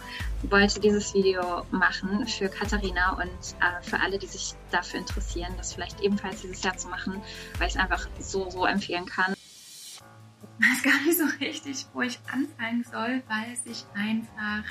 Ich 0.44 0.51
wollte 0.51 0.81
dieses 0.81 1.14
Video 1.14 1.62
machen 1.70 2.27
für 2.27 2.48
Katharina 2.48 3.12
und 3.12 3.29
äh, 3.61 3.83
für 3.83 4.01
alle, 4.01 4.18
die 4.18 4.27
sich 4.27 4.55
dafür 4.70 5.01
interessieren, 5.01 5.53
das 5.57 5.72
vielleicht 5.75 6.01
ebenfalls 6.01 6.42
dieses 6.42 6.62
Jahr 6.62 6.77
zu 6.77 6.88
machen, 6.88 7.20
weil 7.59 7.68
ich 7.68 7.75
es 7.75 7.81
einfach 7.81 8.09
so, 8.18 8.51
so 8.51 8.66
empfehlen 8.66 9.07
kann. 9.07 9.35
Ich 9.35 10.68
weiß 10.68 10.83
gar 10.83 11.01
nicht 11.03 11.18
so 11.18 11.25
richtig, 11.40 11.87
wo 11.92 12.03
ich 12.03 12.18
anfangen 12.33 12.85
soll, 12.90 13.22
weil 13.29 13.57
sich 13.64 13.85
einfach 13.94 14.64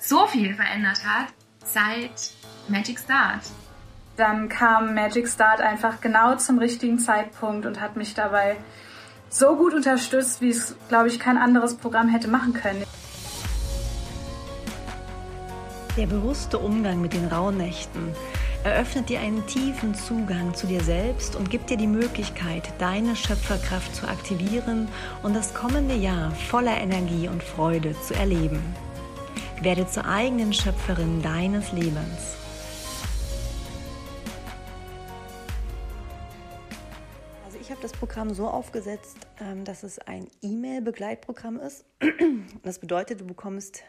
so 0.00 0.26
viel 0.26 0.54
verändert 0.54 1.04
hat 1.04 1.28
seit 1.64 2.32
Magic 2.68 2.98
Start. 2.98 3.42
Dann 4.16 4.48
kam 4.48 4.94
Magic 4.94 5.28
Start 5.28 5.60
einfach 5.60 6.00
genau 6.00 6.36
zum 6.36 6.58
richtigen 6.58 6.98
Zeitpunkt 6.98 7.66
und 7.66 7.80
hat 7.80 7.96
mich 7.96 8.14
dabei 8.14 8.56
so 9.30 9.56
gut 9.56 9.74
unterstützt, 9.74 10.40
wie 10.40 10.50
es, 10.50 10.74
glaube 10.88 11.08
ich, 11.08 11.20
kein 11.20 11.36
anderes 11.36 11.76
Programm 11.76 12.08
hätte 12.08 12.28
machen 12.28 12.54
können. 12.54 12.84
Der 15.96 16.06
bewusste 16.06 16.58
Umgang 16.58 17.00
mit 17.00 17.12
den 17.12 17.26
Rauhnächten 17.26 18.14
eröffnet 18.64 19.08
dir 19.08 19.20
einen 19.20 19.46
tiefen 19.46 19.94
Zugang 19.94 20.54
zu 20.54 20.66
dir 20.66 20.80
selbst 20.82 21.36
und 21.36 21.50
gibt 21.50 21.70
dir 21.70 21.76
die 21.76 21.86
Möglichkeit, 21.86 22.72
deine 22.78 23.16
Schöpferkraft 23.16 23.94
zu 23.94 24.06
aktivieren 24.06 24.88
und 25.22 25.34
das 25.34 25.54
kommende 25.54 25.94
Jahr 25.94 26.30
voller 26.32 26.76
Energie 26.78 27.28
und 27.28 27.42
Freude 27.42 27.94
zu 28.00 28.14
erleben. 28.14 28.62
Werde 29.60 29.88
zur 29.88 30.06
eigenen 30.06 30.52
Schöpferin 30.52 31.20
deines 31.20 31.72
Lebens. 31.72 32.36
Also 37.44 37.58
ich 37.60 37.68
habe 37.70 37.80
das 37.82 37.90
Programm 37.90 38.32
so 38.34 38.46
aufgesetzt, 38.46 39.16
ähm, 39.40 39.64
dass 39.64 39.82
es 39.82 39.98
ein 39.98 40.28
E-Mail-Begleitprogramm 40.42 41.58
ist. 41.58 41.84
Das 42.62 42.78
bedeutet, 42.78 43.20
du 43.20 43.24
bekommst 43.24 43.82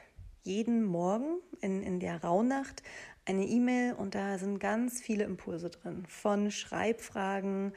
jeden 0.44 0.84
Morgen 0.84 1.40
in, 1.62 1.84
in 1.84 2.00
der 2.00 2.24
Rauhnacht 2.24 2.82
eine 3.26 3.46
E-Mail 3.46 3.94
und 3.94 4.16
da 4.16 4.40
sind 4.40 4.60
ganz 4.60 5.00
viele 5.00 5.24
Impulse 5.24 5.70
drin. 5.70 6.04
Von 6.08 6.50
Schreibfragen 6.50 7.74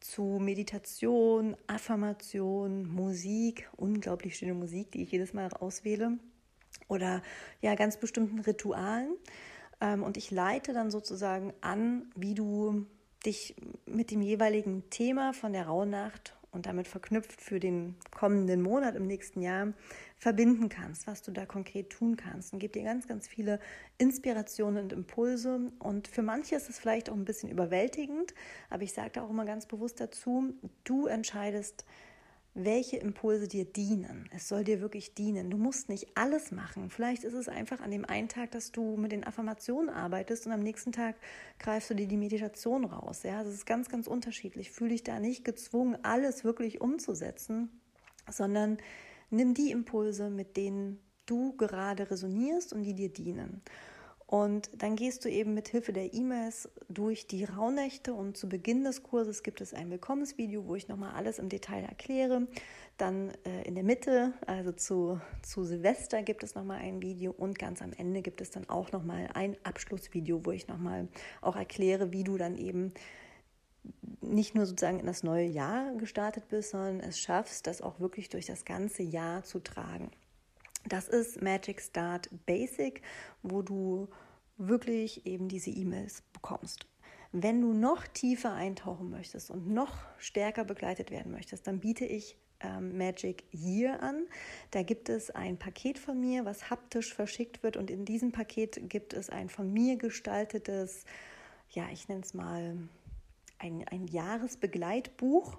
zu 0.00 0.38
Meditation, 0.40 1.56
Affirmation, 1.68 2.88
Musik, 2.88 3.70
unglaublich 3.76 4.36
schöne 4.36 4.54
Musik, 4.54 4.90
die 4.92 5.02
ich 5.02 5.12
jedes 5.12 5.32
Mal 5.32 5.48
auswähle 5.52 6.18
oder 6.88 7.22
ja 7.60 7.74
ganz 7.74 7.96
bestimmten 7.98 8.40
Ritualen. 8.40 9.16
Ähm, 9.80 10.02
und 10.02 10.16
ich 10.16 10.30
leite 10.30 10.72
dann 10.72 10.90
sozusagen 10.90 11.52
an, 11.60 12.10
wie 12.14 12.34
du 12.34 12.86
dich 13.24 13.56
mit 13.86 14.10
dem 14.10 14.22
jeweiligen 14.22 14.88
Thema 14.90 15.32
von 15.32 15.52
der 15.52 15.66
Rauhnacht 15.66 16.36
und 16.52 16.66
damit 16.66 16.88
verknüpft 16.88 17.40
für 17.40 17.60
den 17.60 17.96
kommenden 18.10 18.62
Monat 18.62 18.96
im 18.96 19.06
nächsten 19.06 19.42
Jahr 19.42 19.74
verbinden 20.16 20.70
kannst, 20.70 21.06
was 21.06 21.22
du 21.22 21.30
da 21.30 21.44
konkret 21.44 21.90
tun 21.90 22.16
kannst 22.16 22.52
und 22.52 22.60
gebe 22.60 22.72
dir 22.72 22.84
ganz, 22.84 23.06
ganz 23.06 23.28
viele 23.28 23.60
Inspirationen 23.98 24.84
und 24.84 24.92
Impulse. 24.92 25.70
Und 25.78 26.08
für 26.08 26.22
manche 26.22 26.56
ist 26.56 26.70
es 26.70 26.78
vielleicht 26.78 27.10
auch 27.10 27.14
ein 27.14 27.26
bisschen 27.26 27.50
überwältigend, 27.50 28.32
aber 28.70 28.84
ich 28.84 28.94
sage 28.94 29.10
da 29.14 29.22
auch 29.22 29.30
immer 29.30 29.44
ganz 29.44 29.66
bewusst 29.66 30.00
dazu, 30.00 30.54
du 30.84 31.06
entscheidest, 31.06 31.84
welche 32.56 32.96
Impulse 32.96 33.48
dir 33.48 33.66
dienen. 33.66 34.30
Es 34.34 34.48
soll 34.48 34.64
dir 34.64 34.80
wirklich 34.80 35.14
dienen. 35.14 35.50
Du 35.50 35.58
musst 35.58 35.90
nicht 35.90 36.08
alles 36.14 36.50
machen. 36.52 36.88
Vielleicht 36.88 37.22
ist 37.22 37.34
es 37.34 37.48
einfach 37.48 37.80
an 37.80 37.90
dem 37.90 38.06
einen 38.06 38.28
Tag, 38.28 38.50
dass 38.52 38.72
du 38.72 38.96
mit 38.96 39.12
den 39.12 39.24
Affirmationen 39.24 39.90
arbeitest 39.90 40.46
und 40.46 40.52
am 40.52 40.60
nächsten 40.60 40.90
Tag 40.90 41.16
greifst 41.58 41.90
du 41.90 41.94
dir 41.94 42.08
die 42.08 42.16
Meditation 42.16 42.86
raus. 42.86 43.24
Ja, 43.24 43.44
das 43.44 43.52
ist 43.52 43.66
ganz, 43.66 43.90
ganz 43.90 44.06
unterschiedlich. 44.06 44.70
Fühle 44.70 44.90
dich 44.90 45.04
da 45.04 45.20
nicht 45.20 45.44
gezwungen, 45.44 45.98
alles 46.02 46.44
wirklich 46.44 46.80
umzusetzen, 46.80 47.68
sondern 48.30 48.78
nimm 49.28 49.52
die 49.52 49.70
Impulse, 49.70 50.30
mit 50.30 50.56
denen 50.56 50.98
du 51.26 51.54
gerade 51.58 52.10
resonierst 52.10 52.72
und 52.72 52.84
die 52.84 52.94
dir 52.94 53.12
dienen. 53.12 53.60
Und 54.26 54.70
dann 54.76 54.96
gehst 54.96 55.24
du 55.24 55.30
eben 55.30 55.54
mit 55.54 55.68
Hilfe 55.68 55.92
der 55.92 56.12
E-Mails 56.12 56.68
durch 56.88 57.28
die 57.28 57.44
Rauhnächte 57.44 58.12
und 58.12 58.36
zu 58.36 58.48
Beginn 58.48 58.82
des 58.82 59.04
Kurses 59.04 59.44
gibt 59.44 59.60
es 59.60 59.72
ein 59.72 59.88
Willkommensvideo, 59.88 60.66
wo 60.66 60.74
ich 60.74 60.88
nochmal 60.88 61.14
alles 61.14 61.38
im 61.38 61.48
Detail 61.48 61.84
erkläre. 61.84 62.48
Dann 62.96 63.30
äh, 63.44 63.62
in 63.62 63.76
der 63.76 63.84
Mitte, 63.84 64.32
also 64.44 64.72
zu, 64.72 65.20
zu 65.42 65.62
Silvester, 65.62 66.24
gibt 66.24 66.42
es 66.42 66.56
nochmal 66.56 66.80
ein 66.80 67.02
Video 67.02 67.30
und 67.30 67.56
ganz 67.56 67.82
am 67.82 67.92
Ende 67.92 68.20
gibt 68.20 68.40
es 68.40 68.50
dann 68.50 68.68
auch 68.68 68.90
nochmal 68.90 69.28
ein 69.34 69.56
Abschlussvideo, 69.62 70.44
wo 70.44 70.50
ich 70.50 70.66
nochmal 70.66 71.06
auch 71.40 71.54
erkläre, 71.54 72.12
wie 72.12 72.24
du 72.24 72.36
dann 72.36 72.56
eben 72.56 72.92
nicht 74.20 74.56
nur 74.56 74.66
sozusagen 74.66 74.98
in 74.98 75.06
das 75.06 75.22
neue 75.22 75.46
Jahr 75.46 75.94
gestartet 75.94 76.48
bist, 76.48 76.70
sondern 76.70 76.98
es 76.98 77.20
schaffst, 77.20 77.68
das 77.68 77.80
auch 77.80 78.00
wirklich 78.00 78.28
durch 78.28 78.46
das 78.46 78.64
ganze 78.64 79.04
Jahr 79.04 79.44
zu 79.44 79.60
tragen. 79.60 80.10
Das 80.88 81.08
ist 81.08 81.42
Magic 81.42 81.80
Start 81.80 82.28
Basic, 82.46 83.02
wo 83.42 83.62
du 83.62 84.08
wirklich 84.56 85.26
eben 85.26 85.48
diese 85.48 85.70
E-Mails 85.70 86.22
bekommst. 86.32 86.86
Wenn 87.32 87.60
du 87.60 87.72
noch 87.72 88.06
tiefer 88.06 88.52
eintauchen 88.52 89.10
möchtest 89.10 89.50
und 89.50 89.68
noch 89.68 89.98
stärker 90.16 90.64
begleitet 90.64 91.10
werden 91.10 91.32
möchtest, 91.32 91.66
dann 91.66 91.80
biete 91.80 92.04
ich 92.04 92.36
ähm, 92.60 92.96
Magic 92.96 93.44
Year 93.52 94.00
an. 94.00 94.26
Da 94.70 94.82
gibt 94.82 95.08
es 95.08 95.30
ein 95.30 95.58
Paket 95.58 95.98
von 95.98 96.20
mir, 96.20 96.44
was 96.44 96.70
haptisch 96.70 97.12
verschickt 97.12 97.62
wird 97.64 97.76
und 97.76 97.90
in 97.90 98.04
diesem 98.04 98.30
Paket 98.30 98.88
gibt 98.88 99.12
es 99.12 99.28
ein 99.28 99.48
von 99.48 99.72
mir 99.72 99.96
gestaltetes, 99.96 101.04
ja, 101.70 101.88
ich 101.92 102.08
nenne 102.08 102.22
es 102.22 102.32
mal 102.32 102.78
ein, 103.58 103.84
ein 103.90 104.06
Jahresbegleitbuch. 104.06 105.58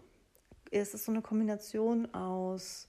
Es 0.71 0.93
ist 0.93 1.05
so 1.05 1.11
eine 1.11 1.21
Kombination 1.21 2.13
aus 2.13 2.87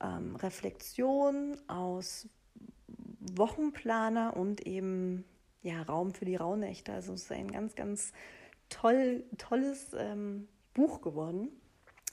ähm, 0.00 0.36
Reflexion, 0.36 1.56
aus 1.68 2.28
Wochenplaner 3.18 4.36
und 4.36 4.66
eben 4.66 5.24
ja, 5.62 5.82
Raum 5.82 6.14
für 6.14 6.24
die 6.24 6.36
Rauhnächte. 6.36 6.92
Also 6.92 7.12
es 7.12 7.22
ist 7.22 7.32
ein 7.32 7.50
ganz, 7.50 7.74
ganz 7.74 8.12
toll, 8.68 9.24
tolles 9.36 9.92
ähm, 9.98 10.48
Buch 10.74 11.00
geworden. 11.00 11.48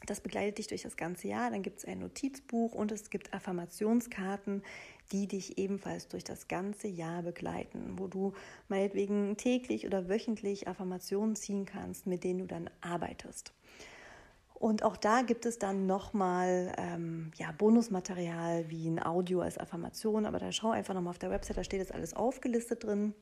Das 0.06 0.20
begleitet 0.20 0.58
dich 0.58 0.68
durch 0.68 0.82
das 0.82 0.98
ganze 0.98 1.30
Jahr. 1.30 1.50
Dann 1.50 1.62
gibt 1.62 1.80
es 1.80 1.86
ein 1.86 2.00
Notizbuch 2.00 2.74
und 2.74 2.92
es 2.92 3.10
gibt 3.10 3.34
Affirmationskarten, 3.34 4.64
die 5.12 5.28
dich 5.28 5.58
ebenfalls 5.58 6.10
durch 6.10 6.24
das 6.24 6.48
ganze 6.48 6.88
Jahr 6.88 7.24
begleiten, 7.24 7.98
wo 7.98 8.08
du 8.08 8.34
meinetwegen 8.68 9.38
täglich 9.38 9.86
oder 9.86 10.10
wöchentlich 10.10 10.68
Affirmationen 10.68 11.36
ziehen 11.36 11.66
kannst, 11.66 12.06
mit 12.06 12.24
denen 12.24 12.40
du 12.40 12.48
dann 12.48 12.70
arbeitest. 12.82 13.54
Und 14.64 14.84
auch 14.84 14.96
da 14.96 15.24
gibt 15.24 15.46
es 15.46 15.60
dann 15.60 15.88
nochmal 15.88 16.72
ähm, 16.78 17.32
ja, 17.36 17.52
Bonusmaterial 17.52 18.70
wie 18.70 18.88
ein 18.88 19.06
Audio 19.06 19.42
als 19.42 19.58
Affirmation, 19.58 20.26
aber 20.26 20.40
da 20.40 20.54
schau 20.54 20.72
einfach 20.72 20.94
nochmal 20.94 21.12
auf 21.12 21.20
der 21.20 21.32
Website, 21.32 21.58
da 21.58 21.66
steht 21.66 21.82
das 21.82 21.92
alles 21.92 22.14
aufgelistet 22.14 22.86
drin. 22.86 23.14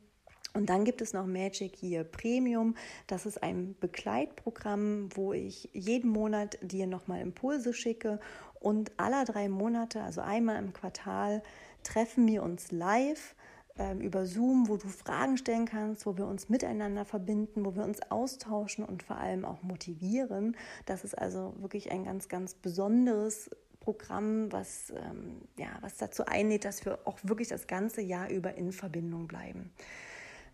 Und 0.54 0.70
dann 0.70 0.84
gibt 0.84 1.02
es 1.02 1.12
noch 1.12 1.26
Magic 1.26 1.82
Year 1.82 2.04
Premium. 2.04 2.76
Das 3.08 3.26
ist 3.26 3.42
ein 3.42 3.74
Begleitprogramm, 3.80 5.08
wo 5.16 5.32
ich 5.32 5.68
jeden 5.72 6.10
Monat 6.10 6.58
dir 6.62 6.86
nochmal 6.86 7.20
Impulse 7.20 7.72
schicke. 7.74 8.20
Und 8.60 8.92
alle 8.96 9.24
drei 9.24 9.48
Monate, 9.48 10.00
also 10.00 10.20
einmal 10.20 10.62
im 10.62 10.72
Quartal, 10.72 11.42
treffen 11.82 12.28
wir 12.28 12.44
uns 12.44 12.70
live 12.70 13.34
ähm, 13.78 14.00
über 14.00 14.26
Zoom, 14.26 14.68
wo 14.68 14.76
du 14.76 14.88
Fragen 14.88 15.36
stellen 15.36 15.66
kannst, 15.66 16.06
wo 16.06 16.16
wir 16.16 16.26
uns 16.26 16.48
miteinander 16.48 17.04
verbinden, 17.04 17.64
wo 17.64 17.74
wir 17.74 17.84
uns 17.84 18.00
austauschen 18.10 18.84
und 18.84 19.02
vor 19.02 19.16
allem 19.16 19.44
auch 19.44 19.62
motivieren. 19.62 20.56
Das 20.86 21.04
ist 21.04 21.16
also 21.16 21.54
wirklich 21.58 21.90
ein 21.90 22.04
ganz, 22.04 22.28
ganz 22.28 22.54
besonderes 22.54 23.50
Programm, 23.80 24.52
was, 24.52 24.90
ähm, 24.90 25.42
ja, 25.58 25.68
was 25.80 25.96
dazu 25.96 26.24
einlädt, 26.26 26.64
dass 26.64 26.84
wir 26.84 27.00
auch 27.04 27.18
wirklich 27.22 27.48
das 27.48 27.66
ganze 27.66 28.00
Jahr 28.00 28.30
über 28.30 28.54
in 28.54 28.72
Verbindung 28.72 29.26
bleiben. 29.26 29.72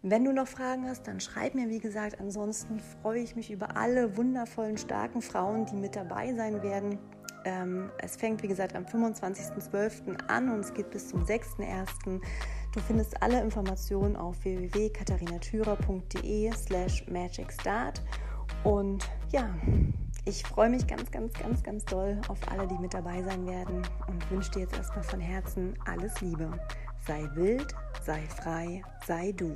Wenn 0.03 0.25
du 0.25 0.33
noch 0.33 0.47
Fragen 0.47 0.89
hast, 0.89 1.09
dann 1.09 1.19
schreib 1.19 1.55
mir, 1.55 1.69
wie 1.69 1.81
gesagt. 1.81 2.21
Ansonsten 2.21 2.79
freue 2.79 3.21
ich 3.21 3.35
mich 3.35 3.51
über 3.51 3.77
alle 3.77 4.17
wundervollen, 4.17 4.79
starken 4.79 5.23
Frauen, 5.23 5.67
die 5.67 5.75
mit 5.75 5.97
dabei 5.97 6.33
sein 6.35 6.63
werden. 6.63 6.99
Ähm, 7.45 7.91
es 7.99 8.17
fängt, 8.17 8.43
wie 8.43 8.49
gesagt, 8.49 8.77
am 8.77 8.85
25.12. 8.85 10.17
an 10.29 10.51
und 10.51 10.61
es 10.61 10.73
geht 10.73 10.91
bis 10.91 11.09
zum 11.09 11.25
6.1. 11.25 12.21
Du 12.73 12.81
findest 12.81 13.23
alle 13.23 13.41
Informationen 13.41 14.17
auf 14.17 14.45
www.katharinatürer.de 14.45 16.53
slash 16.53 17.07
magicstart. 17.09 18.03
Und 18.65 19.09
ja, 19.31 19.49
ich 20.25 20.43
freue 20.43 20.69
mich 20.69 20.85
ganz, 20.87 21.11
ganz, 21.11 21.33
ganz, 21.33 21.63
ganz 21.63 21.87
doll 21.87 22.21
auf 22.29 22.39
alle, 22.51 22.67
die 22.67 22.77
mit 22.79 22.93
dabei 22.93 23.23
sein 23.23 23.47
werden 23.47 23.81
und 24.09 24.31
wünsche 24.31 24.51
dir 24.51 24.61
jetzt 24.61 24.77
erstmal 24.77 25.05
von 25.05 25.21
Herzen 25.21 25.75
alles 25.87 26.21
Liebe. 26.21 26.51
Sei 27.07 27.27
wild, 27.35 27.75
sei 28.05 28.21
frei, 28.29 28.83
sei 29.07 29.33
du. 29.33 29.55